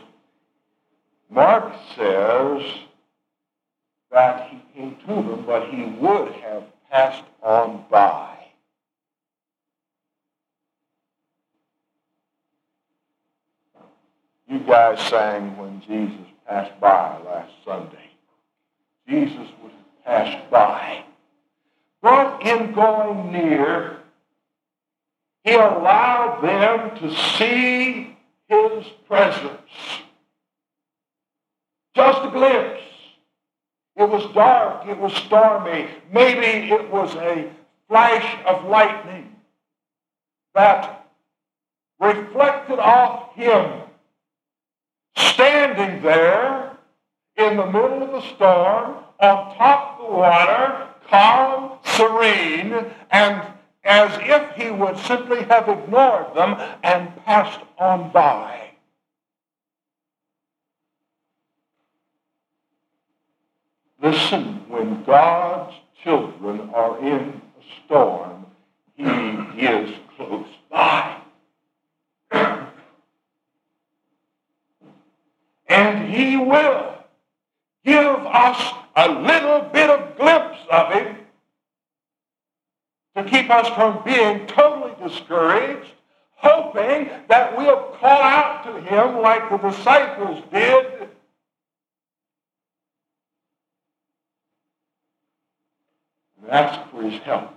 Mark 1.30 1.74
says 1.96 2.62
that 4.12 4.50
he 4.50 4.62
came 4.76 4.98
to 5.08 5.08
them, 5.08 5.44
but 5.46 5.70
he 5.70 5.86
would 6.00 6.34
have 6.34 6.64
passed 6.90 7.24
on 7.42 7.86
by. 7.90 8.38
You 14.48 14.60
guys 14.60 15.00
sang 15.08 15.56
when 15.58 15.82
Jesus 15.88 16.28
passed 16.46 16.78
by 16.82 17.22
last 17.24 17.54
Sunday. 17.64 18.12
Jesus 19.08 19.48
would 19.64 19.72
have 20.04 20.26
passed 20.26 20.50
by. 20.52 21.06
But 22.02 22.46
in 22.46 22.74
going 22.74 23.32
near, 23.32 24.00
he 25.46 25.54
allowed 25.54 26.42
them 26.42 26.98
to 27.00 27.16
see 27.38 28.18
his 28.50 28.86
presence. 29.08 29.58
Just 31.96 32.26
a 32.26 32.30
glimpse. 32.30 32.91
It 33.96 34.10
was 34.10 34.34
dark. 34.34 34.88
It 34.88 34.98
was 34.98 35.14
stormy. 35.14 35.88
Maybe 36.12 36.72
it 36.72 36.90
was 36.90 37.16
a 37.16 37.50
flash 37.88 38.38
of 38.46 38.66
lightning 38.66 39.36
that 40.56 41.06
reflected 42.00 42.80
off 42.80 43.36
him 43.36 43.82
standing 45.16 46.02
there 46.02 46.78
in 47.38 47.58
the 47.58 47.66
middle 47.66 48.04
of 48.04 48.12
the 48.12 48.36
storm 48.36 48.96
on 49.20 49.56
top 49.56 50.00
of 50.00 50.08
the 50.08 50.14
water, 50.14 50.88
calm, 51.10 51.78
serene, 51.84 52.86
and 53.12 53.44
as 53.84 54.12
if 54.22 54.56
he 54.56 54.72
would 54.72 54.98
simply 54.98 55.44
have 55.44 55.68
ignored 55.68 56.34
them 56.36 56.56
and 56.84 57.16
passed 57.26 57.60
on 57.78 58.12
by. 58.12 58.71
Listen, 64.02 64.68
when 64.68 65.04
God's 65.04 65.76
children 66.04 66.72
are 66.74 66.98
in 67.00 67.40
a 67.60 67.86
storm, 67.86 68.48
he 68.96 69.04
is 69.04 69.92
close 70.18 70.48
by. 70.72 71.18
and 75.68 76.14
he 76.14 76.36
will 76.36 76.96
give 77.86 78.06
us 78.26 78.74
a 78.96 79.10
little 79.10 79.62
bit 79.72 79.90
of 79.90 80.18
glimpse 80.18 80.60
of 80.72 80.94
him 80.94 81.18
to 83.16 83.24
keep 83.24 83.50
us 83.52 83.68
from 83.70 84.04
being 84.04 84.48
totally 84.48 84.94
discouraged, 85.08 85.92
hoping 86.36 87.10
that 87.30 87.56
we'll 87.56 87.96
call 88.00 88.22
out 88.22 88.64
to 88.64 88.82
him 88.82 89.22
like 89.22 89.50
the 89.50 89.58
disciples 89.70 90.44
did. 90.52 91.11
And 96.52 96.66
ask 96.66 96.92
for 96.92 97.02
his 97.04 97.22
help. 97.22 97.50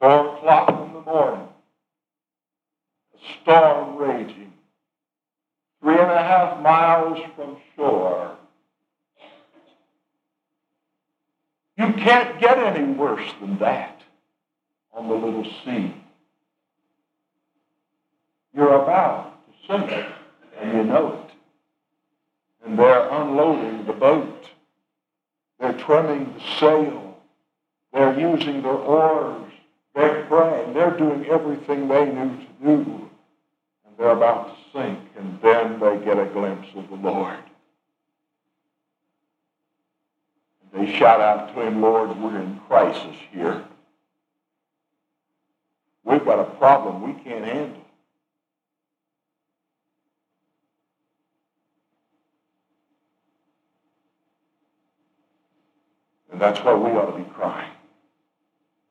Four 0.00 0.36
o'clock 0.36 0.68
in 0.70 0.94
the 0.94 1.00
morning, 1.02 1.48
a 3.14 3.42
storm 3.42 3.96
raging 3.96 4.52
three 5.80 5.98
and 5.98 6.10
a 6.10 6.22
half 6.22 6.60
miles 6.62 7.18
from 7.36 7.58
shore. 7.76 8.36
You 11.76 11.92
can't 11.92 12.40
get 12.40 12.58
any 12.58 12.94
worse 12.94 13.30
than 13.38 13.58
that 13.58 14.00
on 14.94 15.08
the 15.08 15.14
little 15.14 15.44
sea. 15.64 15.94
You're 18.54 18.82
about 18.82 19.38
to 19.46 19.52
sink, 19.68 20.06
and 20.62 20.76
you 20.76 20.84
know 20.84 21.24
it. 21.24 21.34
And 22.64 22.78
they're 22.78 23.08
unloading 23.10 23.84
the 23.86 23.92
boat. 23.92 24.46
They're 25.58 25.72
trimming 25.72 26.32
the 26.34 26.40
sail. 26.58 27.18
They're 27.92 28.18
using 28.18 28.62
their 28.62 28.72
oars. 28.72 29.52
They're 29.94 30.24
praying. 30.26 30.74
They're 30.74 30.96
doing 30.96 31.26
everything 31.26 31.88
they 31.88 32.04
knew 32.06 32.36
to 32.36 32.46
do 32.62 33.10
And 33.86 33.96
they're 33.98 34.10
about 34.10 34.48
to 34.48 34.54
sink, 34.72 35.00
and 35.18 35.38
then 35.42 35.80
they 35.80 35.98
get 36.04 36.18
a 36.18 36.26
glimpse 36.26 36.68
of 36.76 36.88
the 36.88 36.96
Lord. 36.96 37.38
And 40.72 40.86
they 40.86 40.98
shout 40.98 41.20
out 41.20 41.54
to 41.54 41.60
him, 41.60 41.82
Lord, 41.82 42.16
we're 42.18 42.40
in 42.40 42.60
crisis 42.68 43.16
here. 43.32 43.64
We've 46.04 46.24
got 46.24 46.38
a 46.38 46.44
problem 46.56 47.02
we 47.02 47.22
can't 47.22 47.44
handle. 47.44 47.82
And 56.31 56.31
that's 56.42 56.58
why 56.64 56.74
we 56.74 56.90
ought 56.90 57.12
to 57.12 57.18
be 57.22 57.30
crying. 57.30 57.70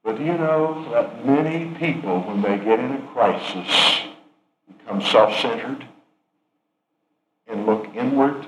But 0.03 0.17
do 0.17 0.23
you 0.23 0.33
know 0.33 0.89
that 0.91 1.25
many 1.25 1.75
people, 1.77 2.21
when 2.21 2.41
they 2.41 2.57
get 2.57 2.79
in 2.79 2.91
a 2.93 3.07
crisis, 3.13 4.07
become 4.77 5.01
self-centered 5.01 5.85
and 7.47 7.65
look 7.65 7.87
inward 7.93 8.45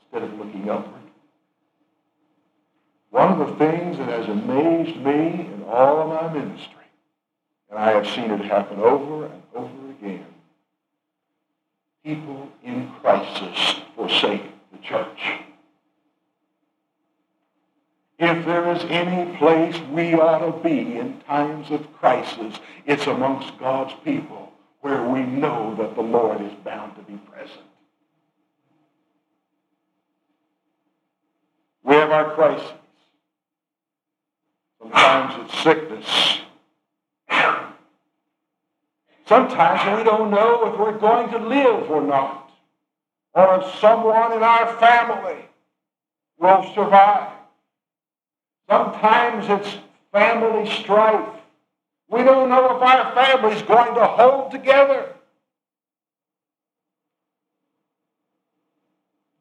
instead 0.00 0.22
of 0.22 0.38
looking 0.38 0.70
upward. 0.70 1.02
One 3.10 3.40
of 3.40 3.48
the 3.48 3.56
things 3.56 3.98
that 3.98 4.08
has 4.08 4.28
amazed 4.28 4.96
me 4.98 5.48
in 5.52 5.64
all 5.68 6.02
of 6.02 6.08
my 6.08 6.32
ministry, 6.32 6.86
and 7.68 7.78
I 7.78 7.90
have 7.90 8.06
seen 8.06 8.30
it 8.30 8.40
happen 8.44 8.78
over 8.78 9.26
and 9.26 9.42
over 9.54 9.90
again, 9.90 10.26
people 12.04 12.48
in 12.62 12.88
crisis 13.00 13.80
forsake 13.96 14.44
the 14.70 14.78
church. 14.78 15.42
If 18.22 18.46
there 18.46 18.72
is 18.72 18.84
any 18.84 19.36
place 19.36 19.76
we 19.90 20.14
ought 20.14 20.38
to 20.38 20.62
be 20.62 20.96
in 20.96 21.18
times 21.22 21.72
of 21.72 21.92
crisis, 21.94 22.54
it's 22.86 23.08
amongst 23.08 23.58
God's 23.58 23.94
people 24.04 24.52
where 24.80 25.02
we 25.02 25.24
know 25.24 25.74
that 25.74 25.96
the 25.96 26.02
Lord 26.02 26.40
is 26.40 26.52
bound 26.64 26.94
to 26.94 27.02
be 27.02 27.16
present. 27.16 27.66
We 31.82 31.96
have 31.96 32.12
our 32.12 32.32
crises. 32.36 32.70
Sometimes 34.80 35.44
it's 35.44 35.58
sickness. 35.60 36.38
Sometimes 39.26 39.98
we 39.98 40.04
don't 40.04 40.30
know 40.30 40.72
if 40.72 40.78
we're 40.78 40.96
going 40.96 41.28
to 41.32 41.38
live 41.38 41.90
or 41.90 42.02
not, 42.02 42.52
or 43.34 43.56
if 43.56 43.74
someone 43.80 44.30
in 44.32 44.44
our 44.44 44.76
family 44.76 45.44
will 46.38 46.72
survive. 46.72 47.31
Sometimes 48.72 49.44
it's 49.50 49.76
family 50.12 50.70
strife. 50.70 51.28
We 52.08 52.22
don't 52.22 52.48
know 52.48 52.74
if 52.74 52.82
our 52.82 53.14
family's 53.14 53.60
going 53.60 53.94
to 53.96 54.06
hold 54.06 54.50
together. 54.50 55.12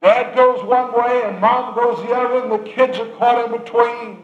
Dad 0.01 0.35
goes 0.35 0.61
one 0.65 0.91
way 0.91 1.21
and 1.23 1.39
mom 1.39 1.75
goes 1.75 2.05
the 2.05 2.13
other, 2.13 2.43
and 2.43 2.51
the 2.51 2.71
kids 2.71 2.99
are 2.99 3.07
caught 3.17 3.45
in 3.45 3.57
between. 3.57 4.23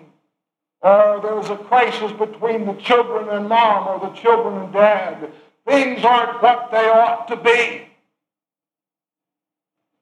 Or 0.81 1.21
there's 1.23 1.49
a 1.51 1.55
crisis 1.55 2.11
between 2.11 2.65
the 2.65 2.73
children 2.73 3.29
and 3.29 3.47
mom 3.47 3.87
or 3.87 4.09
the 4.09 4.13
children 4.13 4.61
and 4.61 4.73
dad. 4.73 5.31
Things 5.65 6.03
aren't 6.03 6.41
what 6.41 6.69
they 6.69 6.89
ought 6.89 7.29
to 7.29 7.37
be. 7.37 7.87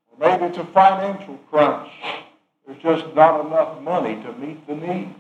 Or 0.10 0.18
maybe 0.20 0.46
it's 0.46 0.58
a 0.58 0.66
financial 0.66 1.38
crunch. 1.52 1.92
There's 2.66 2.82
just 2.82 3.16
not 3.16 3.46
enough 3.46 3.82
money 3.82 4.16
to 4.24 4.34
meet 4.34 4.66
the 4.68 4.76
needs. 4.76 5.14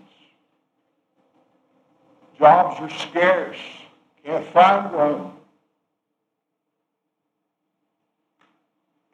Jobs 2.39 2.79
are 2.81 2.89
scarce. 2.89 3.58
Can't 4.23 4.45
find 4.47 4.91
one. 4.91 5.31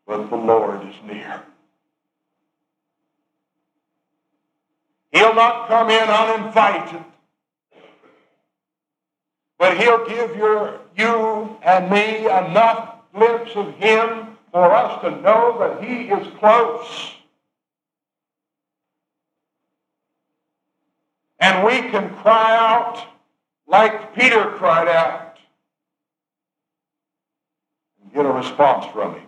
But 0.05 0.29
the 0.29 0.35
Lord 0.35 0.87
is 0.87 0.95
near. 1.05 1.43
He'll 5.11 5.26
not 5.37 5.69
come 5.69 5.89
in 5.89 6.09
uninvited. 6.09 7.05
But 9.57 9.77
he'll 9.77 10.05
give 10.05 10.35
your, 10.35 10.81
you 10.97 11.57
and 11.63 11.89
me 11.89 12.25
enough 12.25 12.95
glimpse 13.13 13.51
of 13.55 13.73
him 13.75 14.37
for 14.51 14.73
us 14.73 15.01
to 15.01 15.11
know 15.21 15.57
that 15.59 15.83
he 15.83 16.09
is 16.09 16.27
close. 16.39 17.13
And 21.39 21.65
we 21.65 21.89
can 21.89 22.13
cry 22.15 22.55
out 22.57 23.05
like 23.67 24.15
Peter 24.15 24.51
cried 24.57 24.87
out 24.87 25.37
and 28.01 28.13
get 28.13 28.25
a 28.25 28.31
response 28.31 28.85
from 28.91 29.15
him. 29.15 29.27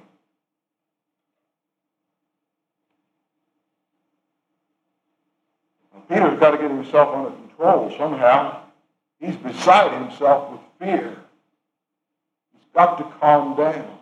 Now, 5.93 5.99
Peter's 6.10 6.39
got 6.39 6.52
to 6.52 6.58
get 6.58 6.72
himself 6.72 7.15
under 7.15 7.30
control 7.30 7.93
somehow. 7.95 8.63
He's 9.19 9.36
beside 9.36 9.93
himself 9.93 10.52
with 10.52 10.62
fear. 10.80 11.15
He's 12.52 12.67
got 12.74 12.98
to 12.98 13.04
calm 13.19 13.56
down. 13.56 14.00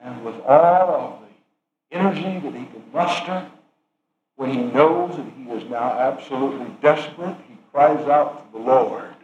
And 0.00 0.24
with 0.24 0.36
all 0.42 0.94
of 0.94 1.20
the 1.90 1.96
energy 1.96 2.38
that 2.38 2.54
he 2.54 2.66
can 2.66 2.84
muster, 2.92 3.50
when 4.36 4.50
he 4.50 4.62
knows 4.62 5.16
that 5.16 5.26
he 5.36 5.50
is 5.50 5.68
now 5.68 5.98
absolutely 5.98 6.70
desperate, 6.80 7.36
he 7.48 7.56
cries 7.72 8.06
out 8.06 8.52
to 8.52 8.58
the 8.58 8.64
Lord 8.64 9.14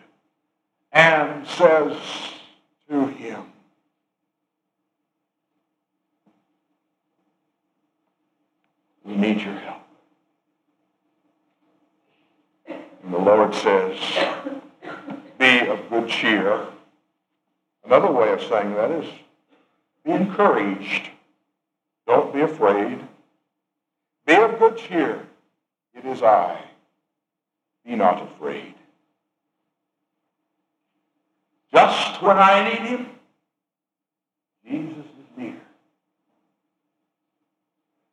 and 0.92 1.46
says 1.46 1.96
to 2.88 3.06
him, 3.06 3.44
We 9.10 9.16
need 9.16 9.40
your 9.40 9.54
help. 9.54 9.82
And 12.68 13.12
the 13.12 13.18
Lord 13.18 13.52
says, 13.52 13.98
Be 15.36 15.66
of 15.66 15.90
good 15.90 16.08
cheer. 16.08 16.64
Another 17.84 18.12
way 18.12 18.32
of 18.32 18.40
saying 18.40 18.74
that 18.74 18.92
is, 18.92 19.10
Be 20.04 20.12
encouraged. 20.12 21.10
Don't 22.06 22.32
be 22.32 22.42
afraid. 22.42 23.00
Be 24.26 24.34
of 24.34 24.60
good 24.60 24.76
cheer. 24.76 25.26
It 25.94 26.04
is 26.04 26.22
I. 26.22 26.62
Be 27.84 27.96
not 27.96 28.22
afraid. 28.22 28.74
Just 31.72 32.22
when 32.22 32.38
I 32.38 32.68
need 32.68 32.88
him, 32.88 33.06
Jesus 34.64 35.04
is 35.04 35.36
near. 35.36 35.60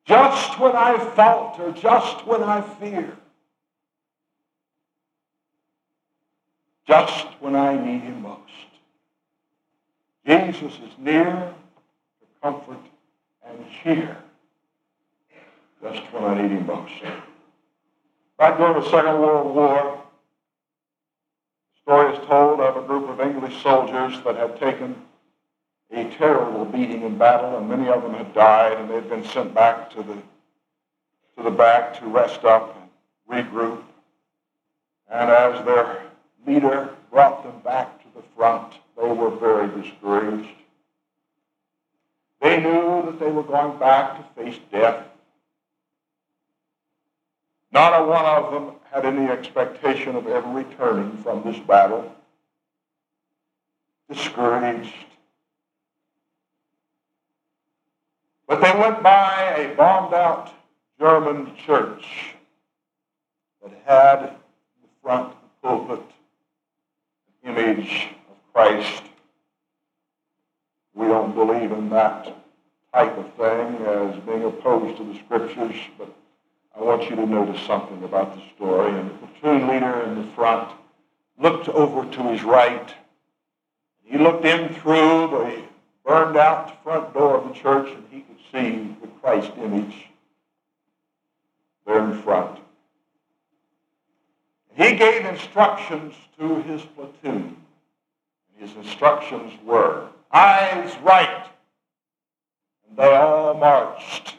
Just 0.07 0.57
when 0.57 0.73
I 0.73 0.97
falter, 1.15 1.71
just 1.73 2.25
when 2.25 2.41
I 2.41 2.61
fear, 2.61 3.17
just 6.87 7.27
when 7.41 7.55
I 7.55 7.75
need 7.75 8.01
him 8.01 8.21
most. 8.21 8.41
Jesus 10.25 10.73
is 10.73 10.97
near 10.97 11.23
to 11.23 12.25
comfort 12.41 12.79
and 13.45 13.65
cheer 13.83 14.17
just 15.81 16.01
when 16.13 16.23
I 16.23 16.41
need 16.41 16.51
him 16.51 16.65
most. 16.65 16.93
Back 18.37 18.57
during 18.57 18.81
the 18.81 18.89
Second 18.89 19.19
World 19.19 19.55
War, 19.55 20.03
the 21.73 21.81
story 21.81 22.13
is 22.13 22.27
told 22.27 22.61
of 22.61 22.77
a 22.77 22.87
group 22.87 23.09
of 23.09 23.19
English 23.19 23.61
soldiers 23.61 24.21
that 24.23 24.37
had 24.37 24.59
taken 24.59 24.95
a 25.91 26.09
terrible 26.17 26.65
beating 26.65 27.03
in 27.03 27.17
battle, 27.17 27.57
and 27.57 27.69
many 27.69 27.87
of 27.87 28.01
them 28.01 28.13
had 28.13 28.33
died, 28.33 28.77
and 28.77 28.89
they 28.89 28.95
had 28.95 29.09
been 29.09 29.23
sent 29.23 29.53
back 29.53 29.89
to 29.91 30.03
the 30.03 30.17
to 31.37 31.43
the 31.43 31.51
back 31.51 31.99
to 31.99 32.05
rest 32.07 32.43
up 32.43 32.75
and 33.29 33.47
regroup. 33.47 33.83
And 35.09 35.29
as 35.29 35.63
their 35.65 36.01
leader 36.45 36.89
brought 37.11 37.43
them 37.43 37.61
back 37.63 38.01
to 38.01 38.07
the 38.15 38.23
front, 38.35 38.73
they 38.97 39.07
were 39.07 39.29
very 39.29 39.67
discouraged. 39.81 40.49
They 42.41 42.57
knew 42.57 43.03
that 43.05 43.19
they 43.19 43.31
were 43.31 43.43
going 43.43 43.77
back 43.79 44.17
to 44.17 44.43
face 44.43 44.59
death. 44.71 45.05
Not 47.71 47.99
a 47.99 48.03
one 48.05 48.25
of 48.25 48.51
them 48.51 48.75
had 48.91 49.05
any 49.05 49.29
expectation 49.29 50.15
of 50.15 50.27
ever 50.27 50.49
returning 50.49 51.17
from 51.17 51.43
this 51.43 51.59
battle. 51.59 52.15
Discouraged. 54.09 54.93
But 58.47 58.61
they 58.61 58.71
went 58.79 59.03
by 59.03 59.55
a 59.57 59.75
bombed 59.75 60.13
out 60.13 60.53
German 60.99 61.53
church 61.65 62.33
that 63.61 63.71
had 63.85 64.19
in 64.23 64.81
the 64.81 64.87
front 65.01 65.33
of 65.33 65.37
the 65.41 65.67
pulpit 65.67 66.05
an 67.43 67.55
image 67.55 68.07
of 68.29 68.53
Christ. 68.53 69.03
We 70.95 71.07
don't 71.07 71.35
believe 71.35 71.71
in 71.71 71.89
that 71.89 72.35
type 72.93 73.17
of 73.17 73.33
thing 73.33 73.85
as 73.85 74.15
being 74.23 74.43
opposed 74.43 74.97
to 74.97 75.03
the 75.03 75.19
scriptures, 75.19 75.75
but 75.97 76.09
I 76.75 76.81
want 76.81 77.09
you 77.09 77.17
to 77.17 77.25
notice 77.25 77.61
something 77.63 78.01
about 78.03 78.33
the 78.33 78.41
story. 78.55 78.97
And 78.97 79.09
the 79.09 79.27
platoon 79.27 79.67
leader 79.67 80.01
in 80.03 80.15
the 80.15 80.33
front 80.33 80.71
looked 81.37 81.67
over 81.67 82.09
to 82.09 82.23
his 82.31 82.43
right. 82.43 82.95
He 84.03 84.17
looked 84.17 84.45
in 84.45 84.73
through 84.75 85.27
the 85.27 85.63
burned 86.05 86.37
out 86.37 86.81
front 86.83 87.13
door 87.13 87.37
of 87.37 87.47
the 87.49 87.53
church, 87.53 87.89
and 87.89 88.05
he 88.09 88.21
could 88.21 88.36
see 88.51 88.95
the 89.01 89.07
Christ 89.21 89.51
image 89.57 90.07
there 91.85 92.03
in 92.03 92.21
front. 92.21 92.59
He 94.75 94.95
gave 94.95 95.25
instructions 95.25 96.13
to 96.37 96.61
his 96.61 96.81
platoon. 96.83 97.57
His 98.57 98.75
instructions 98.75 99.53
were, 99.65 100.07
eyes 100.31 100.95
right. 101.01 101.47
And 102.87 102.97
they 102.97 103.15
all 103.15 103.53
marched 103.55 104.35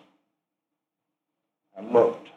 and 1.77 1.93
looked. 1.93 2.29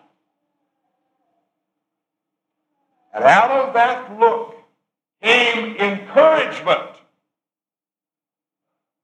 And 3.14 3.24
out 3.24 3.52
of 3.52 3.74
that 3.74 4.20
look 4.20 4.56
came 5.22 5.76
encouragement. 5.76 6.90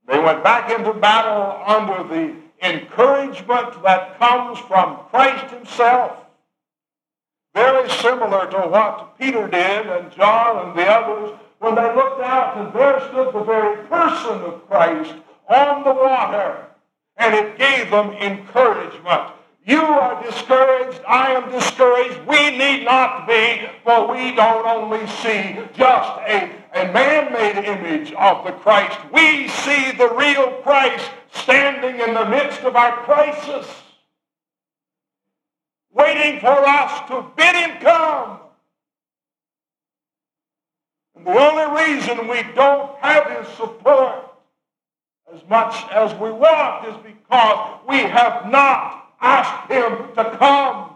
They 0.07 0.17
went 0.17 0.43
back 0.43 0.71
into 0.71 0.93
battle 0.93 1.61
under 1.67 2.07
the 2.07 2.46
encouragement 2.61 3.81
that 3.83 4.17
comes 4.19 4.59
from 4.59 4.99
Christ 5.09 5.53
himself. 5.53 6.25
Very 7.53 7.89
similar 7.89 8.49
to 8.51 8.57
what 8.67 9.17
Peter 9.17 9.47
did 9.47 9.87
and 9.87 10.11
John 10.11 10.67
and 10.67 10.77
the 10.77 10.85
others 10.85 11.37
when 11.59 11.75
they 11.75 11.95
looked 11.95 12.21
out 12.21 12.57
and 12.57 12.73
there 12.73 12.99
stood 13.09 13.33
the 13.33 13.43
very 13.43 13.77
person 13.87 14.41
of 14.41 14.67
Christ 14.67 15.13
on 15.49 15.83
the 15.83 15.93
water. 15.93 16.65
And 17.17 17.33
it 17.33 17.57
gave 17.57 17.89
them 17.89 18.11
encouragement. 18.11 19.31
You 19.65 19.81
are 19.81 20.23
discouraged. 20.23 21.01
I 21.07 21.31
am 21.31 21.51
discouraged. 21.51 22.25
We 22.27 22.57
need 22.57 22.85
not 22.85 23.27
be, 23.27 23.67
for 23.83 24.07
we 24.09 24.33
don't 24.35 24.65
only 24.65 25.05
see 25.07 25.59
just 25.73 26.11
a, 26.27 26.51
a 26.73 26.93
man-made 26.93 27.65
image 27.65 28.13
of 28.13 28.45
the 28.45 28.53
Christ. 28.53 28.97
We 29.11 29.49
see 29.49 29.91
the 29.91 30.13
real 30.15 30.51
Christ 30.61 31.09
standing 31.37 31.99
in 31.99 32.13
the 32.13 32.25
midst 32.25 32.61
of 32.61 32.75
our 32.75 32.97
crisis, 33.03 33.67
waiting 35.93 36.39
for 36.39 36.47
us 36.47 37.07
to 37.09 37.25
bid 37.35 37.55
him 37.55 37.79
come. 37.81 38.39
And 41.15 41.25
the 41.25 41.31
only 41.31 41.83
reason 41.83 42.27
we 42.27 42.43
don't 42.53 42.97
have 42.99 43.45
his 43.45 43.55
support 43.55 44.31
as 45.33 45.41
much 45.49 45.75
as 45.91 46.13
we 46.19 46.31
want 46.31 46.87
is 46.87 46.95
because 46.97 47.79
we 47.87 47.97
have 47.97 48.49
not 48.49 49.13
asked 49.19 49.71
him 49.71 50.13
to 50.15 50.37
come. 50.37 50.95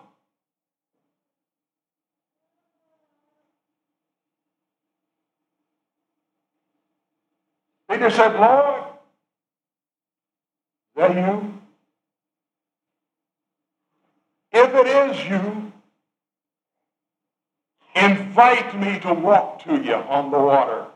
Peter 7.89 8.09
said, 8.09 8.39
Lord, 8.39 8.90
you? 11.13 11.61
If 14.51 14.73
it 14.73 14.87
is 14.87 15.29
you, 15.29 15.71
invite 17.95 18.79
me 18.79 18.99
to 18.99 19.13
walk 19.13 19.63
to 19.63 19.81
you 19.81 19.95
on 19.95 20.31
the 20.31 20.39
water. 20.39 20.87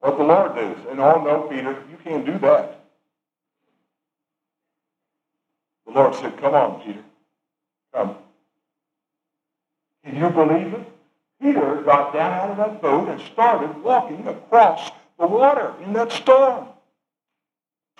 What 0.00 0.18
the 0.18 0.24
Lord 0.24 0.54
does. 0.54 0.78
And 0.90 1.00
oh 1.00 1.22
no, 1.22 1.48
Peter, 1.50 1.82
you 1.90 1.98
can't 2.04 2.24
do 2.24 2.38
that. 2.38 2.84
The 5.86 5.92
Lord 5.92 6.14
said, 6.14 6.38
Come 6.38 6.54
on, 6.54 6.80
Peter. 6.82 7.04
Come. 7.92 8.16
Can 10.04 10.16
you 10.16 10.30
believe 10.30 10.74
it? 10.74 10.92
Peter 11.40 11.82
got 11.82 12.12
down 12.12 12.32
out 12.32 12.50
of 12.50 12.56
that 12.56 12.80
boat 12.80 13.08
and 13.08 13.20
started 13.20 13.82
walking 13.82 14.26
across 14.26 14.90
the 15.18 15.26
water 15.26 15.74
in 15.84 15.92
that 15.94 16.12
storm 16.12 16.68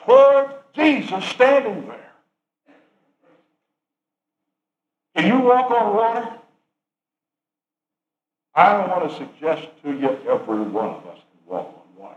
toward 0.05 0.51
Jesus 0.75 1.25
standing 1.25 1.87
there. 1.87 2.13
Can 5.17 5.27
you 5.27 5.41
walk 5.41 5.71
on 5.71 5.95
water? 5.95 6.29
I 8.55 8.73
don't 8.73 8.89
want 8.89 9.11
to 9.11 9.17
suggest 9.17 9.69
to 9.83 9.93
you 9.93 10.09
every 10.29 10.61
one 10.61 10.89
of 10.89 11.07
us 11.07 11.19
can 11.19 11.47
walk 11.47 11.67
on 11.69 12.03
water. 12.03 12.17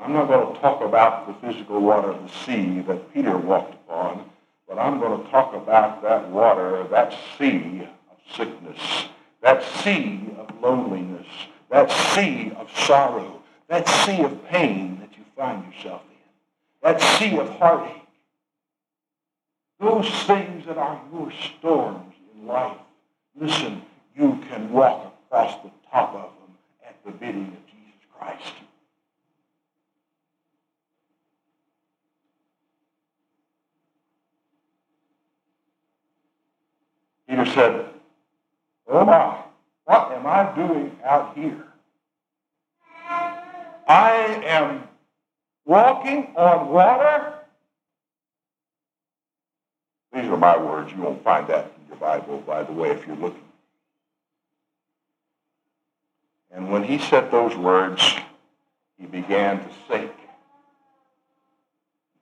I'm 0.00 0.12
not 0.12 0.28
going 0.28 0.54
to 0.54 0.60
talk 0.60 0.80
about 0.82 1.26
the 1.26 1.46
physical 1.46 1.80
water 1.80 2.10
of 2.10 2.22
the 2.22 2.28
sea 2.44 2.80
that 2.82 3.12
Peter 3.12 3.36
walked 3.36 3.74
upon, 3.74 4.28
but 4.68 4.78
I'm 4.78 4.98
going 4.98 5.22
to 5.22 5.30
talk 5.30 5.54
about 5.54 6.02
that 6.02 6.28
water, 6.30 6.86
that 6.90 7.14
sea 7.38 7.88
of 8.10 8.36
sickness, 8.36 8.78
that 9.42 9.62
sea 9.82 10.30
of 10.38 10.48
loneliness, 10.60 11.26
that 11.70 11.90
sea 11.90 12.52
of 12.56 12.68
sorrow, 12.76 13.42
that 13.68 13.88
sea 13.88 14.22
of 14.22 14.44
pain 14.48 14.98
that 15.00 15.16
you 15.16 15.24
find 15.36 15.72
yourself 15.72 16.02
in, 16.10 16.16
that 16.82 17.00
sea 17.00 17.38
of 17.38 17.48
heartache. 17.58 17.96
Those 19.78 20.10
things 20.24 20.66
that 20.66 20.76
are 20.76 21.00
your 21.12 21.32
storms 21.32 22.14
in 22.34 22.46
life, 22.46 22.76
listen, 23.40 23.82
you 24.14 24.38
can 24.50 24.70
walk 24.72 25.14
across 25.26 25.62
the 25.62 25.70
top 25.90 26.14
of 26.14 26.22
them 26.22 26.56
at 26.86 26.96
the 27.04 27.12
bidding 27.12 27.46
of 27.46 27.66
Jesus 27.66 28.04
Christ. 28.18 28.52
Peter 37.26 37.46
said, 37.46 37.86
Oh 38.88 39.04
my, 39.04 39.44
what 39.90 40.12
am 40.12 40.24
I 40.24 40.54
doing 40.54 40.96
out 41.04 41.36
here? 41.36 41.64
I 43.88 44.40
am 44.46 44.84
walking 45.64 46.32
on 46.36 46.68
water. 46.68 47.34
These 50.12 50.26
are 50.26 50.36
my 50.36 50.56
words. 50.56 50.92
You 50.92 51.02
won't 51.02 51.24
find 51.24 51.48
that 51.48 51.72
in 51.76 51.88
your 51.88 51.96
Bible, 51.96 52.38
by 52.46 52.62
the 52.62 52.72
way, 52.72 52.90
if 52.90 53.04
you're 53.04 53.16
looking. 53.16 53.42
And 56.52 56.70
when 56.70 56.84
he 56.84 56.98
said 56.98 57.32
those 57.32 57.56
words, 57.56 58.14
he 58.96 59.06
began 59.06 59.58
to 59.58 59.70
sink. 59.88 60.12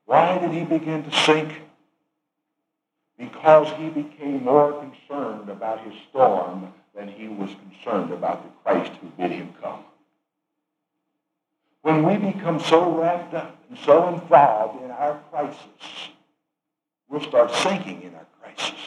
Why 0.07 0.39
did 0.39 0.53
he 0.53 0.65
begin 0.65 1.05
to 1.05 1.15
sink? 1.15 1.53
Because 3.19 3.71
he 3.77 3.91
became 3.91 4.45
more 4.45 4.73
concerned 4.73 5.51
about 5.51 5.85
his 5.85 5.93
storm 6.09 6.73
than 6.99 7.09
he 7.09 7.29
was 7.29 7.51
concerned 7.55 8.13
about 8.13 8.43
the 8.43 8.51
Christ 8.65 8.91
who 9.01 9.07
bid 9.11 9.31
him 9.31 9.55
come. 9.63 9.85
When 11.83 12.03
we 12.03 12.17
become 12.17 12.59
so 12.59 12.91
wrapped 12.91 13.35
up 13.35 13.57
and 13.69 13.79
so 13.79 14.09
involved 14.09 14.83
in 14.83 14.91
our 14.91 15.21
crisis, 15.31 16.11
we'll 17.09 17.23
start 17.23 17.53
sinking 17.53 18.03
in 18.03 18.15
our 18.17 18.27
crisis. 18.43 18.81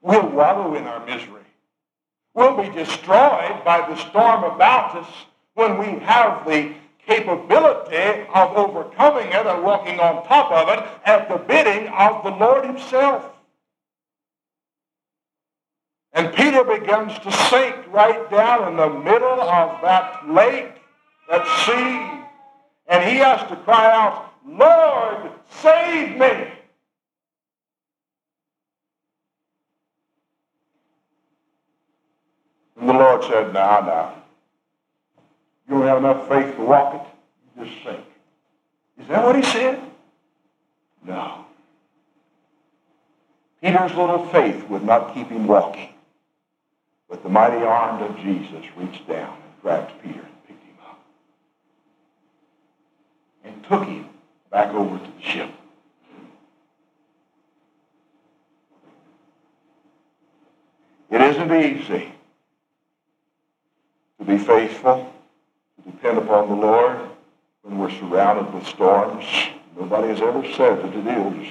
We'll 0.00 0.28
wallow 0.28 0.76
in 0.76 0.84
our 0.84 1.04
misery. 1.04 1.42
We'll 2.32 2.56
be 2.56 2.70
destroyed 2.70 3.64
by 3.64 3.84
the 3.88 3.96
storm 3.96 4.44
about 4.44 4.96
us 4.96 5.08
when 5.54 5.78
we 5.78 5.98
have 6.04 6.46
the 6.46 6.72
capability 7.06 8.24
of 8.32 8.56
overcoming 8.56 9.26
it 9.26 9.46
and 9.46 9.64
walking 9.64 9.98
on 9.98 10.24
top 10.26 10.52
of 10.52 10.68
it 10.68 10.88
at 11.04 11.28
the 11.28 11.38
bidding 11.38 11.88
of 11.88 12.22
the 12.22 12.30
Lord 12.30 12.64
himself. 12.64 13.31
And 16.14 16.34
Peter 16.34 16.62
begins 16.62 17.18
to 17.20 17.32
sink 17.32 17.74
right 17.90 18.30
down 18.30 18.70
in 18.70 18.76
the 18.76 18.90
middle 18.90 19.40
of 19.40 19.80
that 19.82 20.28
lake, 20.28 20.74
that 21.28 21.46
sea, 21.64 22.22
and 22.86 23.02
he 23.08 23.16
has 23.16 23.48
to 23.48 23.56
cry 23.56 23.90
out, 23.90 24.34
Lord, 24.46 25.32
save 25.48 26.18
me. 26.18 26.48
And 32.78 32.88
the 32.88 32.92
Lord 32.92 33.22
said, 33.24 33.54
now, 33.54 33.80
now. 33.80 34.14
You 35.68 35.78
don't 35.78 35.86
have 35.86 35.98
enough 35.98 36.28
faith 36.28 36.54
to 36.56 36.62
walk 36.62 36.94
it. 36.94 37.60
You 37.60 37.64
just 37.64 37.82
sink. 37.84 38.04
Is 39.00 39.08
that 39.08 39.24
what 39.24 39.36
he 39.36 39.42
said? 39.42 39.80
No. 41.04 41.46
Peter's 43.62 43.94
little 43.94 44.26
faith 44.26 44.68
would 44.68 44.82
not 44.82 45.14
keep 45.14 45.28
him 45.28 45.46
walking. 45.46 45.88
But 47.12 47.22
the 47.22 47.28
mighty 47.28 47.62
arm 47.62 48.02
of 48.02 48.16
Jesus 48.16 48.64
reached 48.74 49.06
down 49.06 49.34
and 49.34 49.60
grabbed 49.60 49.92
Peter 50.02 50.20
and 50.20 50.46
picked 50.48 50.64
him 50.64 50.76
up. 50.88 50.98
And 53.44 53.64
took 53.64 53.84
him 53.84 54.08
back 54.50 54.72
over 54.72 54.96
to 54.96 55.12
the 55.12 55.22
ship. 55.22 55.50
It 61.10 61.20
isn't 61.20 61.52
easy 61.52 62.14
to 64.18 64.24
be 64.24 64.38
faithful, 64.38 65.12
to 65.84 65.90
depend 65.90 66.16
upon 66.16 66.48
the 66.48 66.54
Lord 66.54 66.98
when 67.60 67.78
we're 67.78 67.90
surrounded 67.90 68.54
with 68.54 68.66
storms. 68.66 69.26
Nobody 69.78 70.08
has 70.08 70.22
ever 70.22 70.50
said 70.54 70.78
that 70.78 70.96
it 70.96 71.42
is. 71.42 71.48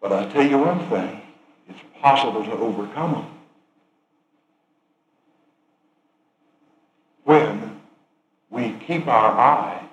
But 0.00 0.12
I 0.12 0.28
tell 0.28 0.46
you 0.46 0.58
one 0.58 0.88
thing, 0.88 1.22
it's 1.68 1.80
possible 2.00 2.44
to 2.44 2.52
overcome 2.52 3.12
them. 3.12 3.26
When 7.24 7.80
we 8.50 8.76
keep 8.86 9.06
our 9.06 9.32
eye 9.38 9.88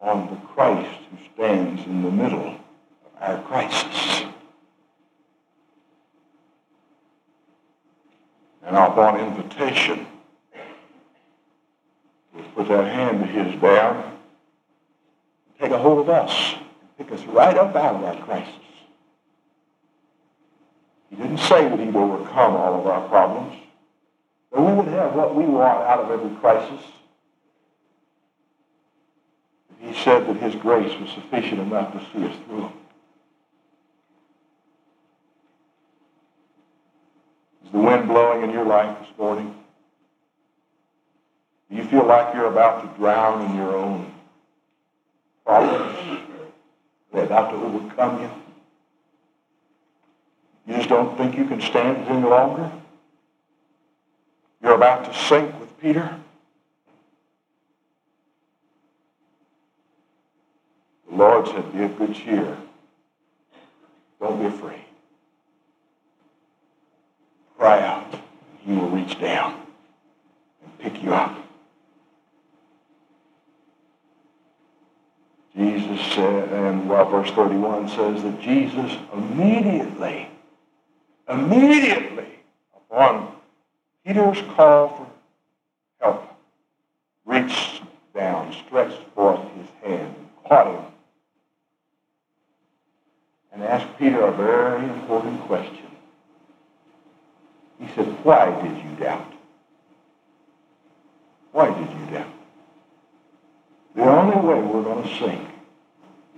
on 0.00 0.28
the 0.30 0.36
Christ 0.48 0.98
who 1.10 1.16
stands 1.34 1.84
in 1.86 2.02
the 2.02 2.10
middle 2.10 2.48
of 2.48 2.58
our 3.20 3.40
crisis. 3.42 4.24
And 8.64 8.76
upon 8.76 9.20
invitation, 9.20 10.06
we'll 12.34 12.44
put 12.54 12.68
that 12.68 12.84
hand 12.84 13.22
of 13.22 13.28
his 13.28 13.60
down, 13.60 14.18
take 15.60 15.72
a 15.72 15.78
hold 15.78 16.00
of 16.00 16.08
us, 16.08 16.54
and 16.54 16.96
pick 16.98 17.12
us 17.12 17.24
right 17.26 17.56
up 17.56 17.74
out 17.76 17.96
of 17.96 18.04
our 18.04 18.24
crisis. 18.24 18.52
Didn't 21.22 21.38
say 21.38 21.68
that 21.68 21.78
he'd 21.78 21.94
overcome 21.94 22.56
all 22.56 22.80
of 22.80 22.86
our 22.88 23.08
problems, 23.08 23.54
but 24.50 24.60
we 24.60 24.72
would 24.72 24.88
have 24.88 25.14
what 25.14 25.36
we 25.36 25.44
want 25.44 25.84
out 25.84 26.00
of 26.00 26.10
every 26.10 26.36
crisis. 26.40 26.84
He 29.78 29.94
said 29.94 30.26
that 30.26 30.36
his 30.38 30.56
grace 30.56 30.98
was 31.00 31.10
sufficient 31.10 31.60
enough 31.60 31.92
to 31.92 32.00
see 32.12 32.26
us 32.26 32.36
through. 32.46 32.72
Is 37.66 37.70
the 37.70 37.78
wind 37.78 38.08
blowing 38.08 38.42
in 38.42 38.50
your 38.50 38.64
life 38.64 38.98
this 38.98 39.16
morning? 39.16 39.54
Do 41.70 41.76
you 41.76 41.84
feel 41.84 42.04
like 42.04 42.34
you're 42.34 42.46
about 42.46 42.82
to 42.82 42.98
drown 42.98 43.48
in 43.48 43.56
your 43.56 43.76
own 43.76 44.12
problems? 45.46 46.20
They're 47.12 47.24
about 47.24 47.50
to 47.52 47.56
overcome 47.58 48.22
you? 48.22 48.41
You 50.66 50.76
just 50.76 50.88
don't 50.88 51.16
think 51.16 51.36
you 51.36 51.44
can 51.44 51.60
stand 51.60 51.98
it 51.98 52.10
any 52.10 52.26
longer? 52.26 52.70
You're 54.62 54.74
about 54.74 55.04
to 55.04 55.14
sink 55.14 55.58
with 55.58 55.80
Peter? 55.80 56.18
The 61.10 61.16
Lord 61.16 61.46
said, 61.48 61.72
be 61.72 61.82
of 61.82 61.98
good 61.98 62.14
cheer. 62.14 62.56
Don't 64.20 64.38
be 64.38 64.46
afraid. 64.46 64.84
Cry 67.58 67.80
out. 67.84 68.12
and 68.12 68.22
He 68.64 68.72
will 68.72 68.88
reach 68.88 69.20
down 69.20 69.60
and 70.64 70.78
pick 70.78 71.02
you 71.02 71.12
up. 71.12 71.36
Jesus 75.56 76.00
said, 76.14 76.48
and 76.50 76.88
well, 76.88 77.10
verse 77.10 77.30
31 77.32 77.88
says 77.88 78.22
that 78.22 78.40
Jesus 78.40 78.96
immediately 79.12 80.28
immediately 81.28 82.26
upon 82.76 83.34
Peter's 84.04 84.40
call 84.54 84.88
for 84.88 85.06
help, 86.00 86.36
reached 87.24 87.82
down, 88.14 88.52
stretched 88.66 89.02
forth 89.14 89.40
his 89.56 89.68
hand, 89.82 90.14
caught 90.46 90.66
him, 90.66 90.84
and 93.52 93.62
asked 93.62 93.98
Peter 93.98 94.20
a 94.20 94.32
very 94.32 94.84
important 94.84 95.40
question. 95.42 95.78
He 97.78 97.88
said, 97.94 98.06
why 98.24 98.50
did 98.62 98.76
you 98.84 98.96
doubt? 98.96 99.32
Why 101.52 101.66
did 101.66 101.90
you 101.90 102.06
doubt? 102.16 102.32
The 103.94 104.04
only 104.04 104.36
way 104.36 104.60
we're 104.60 104.82
going 104.82 105.02
to 105.02 105.18
sink 105.18 105.48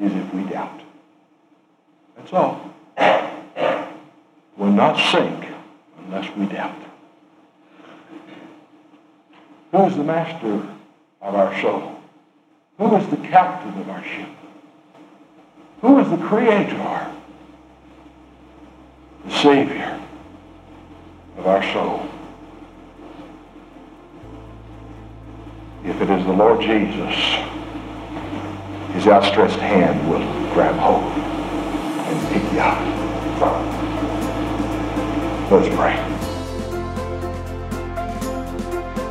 is 0.00 0.12
if 0.12 0.34
we 0.34 0.42
doubt. 0.44 0.80
That's 2.16 2.32
all 2.32 2.73
will 4.56 4.72
not 4.72 4.96
sink 5.10 5.46
unless 5.98 6.34
we 6.36 6.46
doubt. 6.46 6.74
Who 9.72 9.86
is 9.86 9.96
the 9.96 10.04
master 10.04 10.66
of 11.20 11.34
our 11.34 11.60
soul? 11.60 11.96
Who 12.78 12.96
is 12.96 13.06
the 13.08 13.16
captain 13.16 13.80
of 13.80 13.88
our 13.88 14.04
ship? 14.04 14.28
Who 15.80 15.98
is 15.98 16.10
the 16.10 16.18
creator? 16.18 17.10
The 19.24 19.30
savior 19.30 20.00
of 21.38 21.46
our 21.46 21.62
soul. 21.72 22.08
if 25.84 26.00
it 26.00 26.08
is 26.08 26.24
the 26.24 26.32
Lord 26.32 26.62
Jesus, 26.62 27.14
his 28.94 29.06
outstretched 29.06 29.58
hand 29.58 30.08
will 30.08 30.24
grab 30.54 30.74
hold 30.76 31.04
and 31.12 32.32
pick 32.32 32.52
you 32.52 32.60
up. 32.60 33.73
Let's 35.54 35.68
pray. 35.76 36.13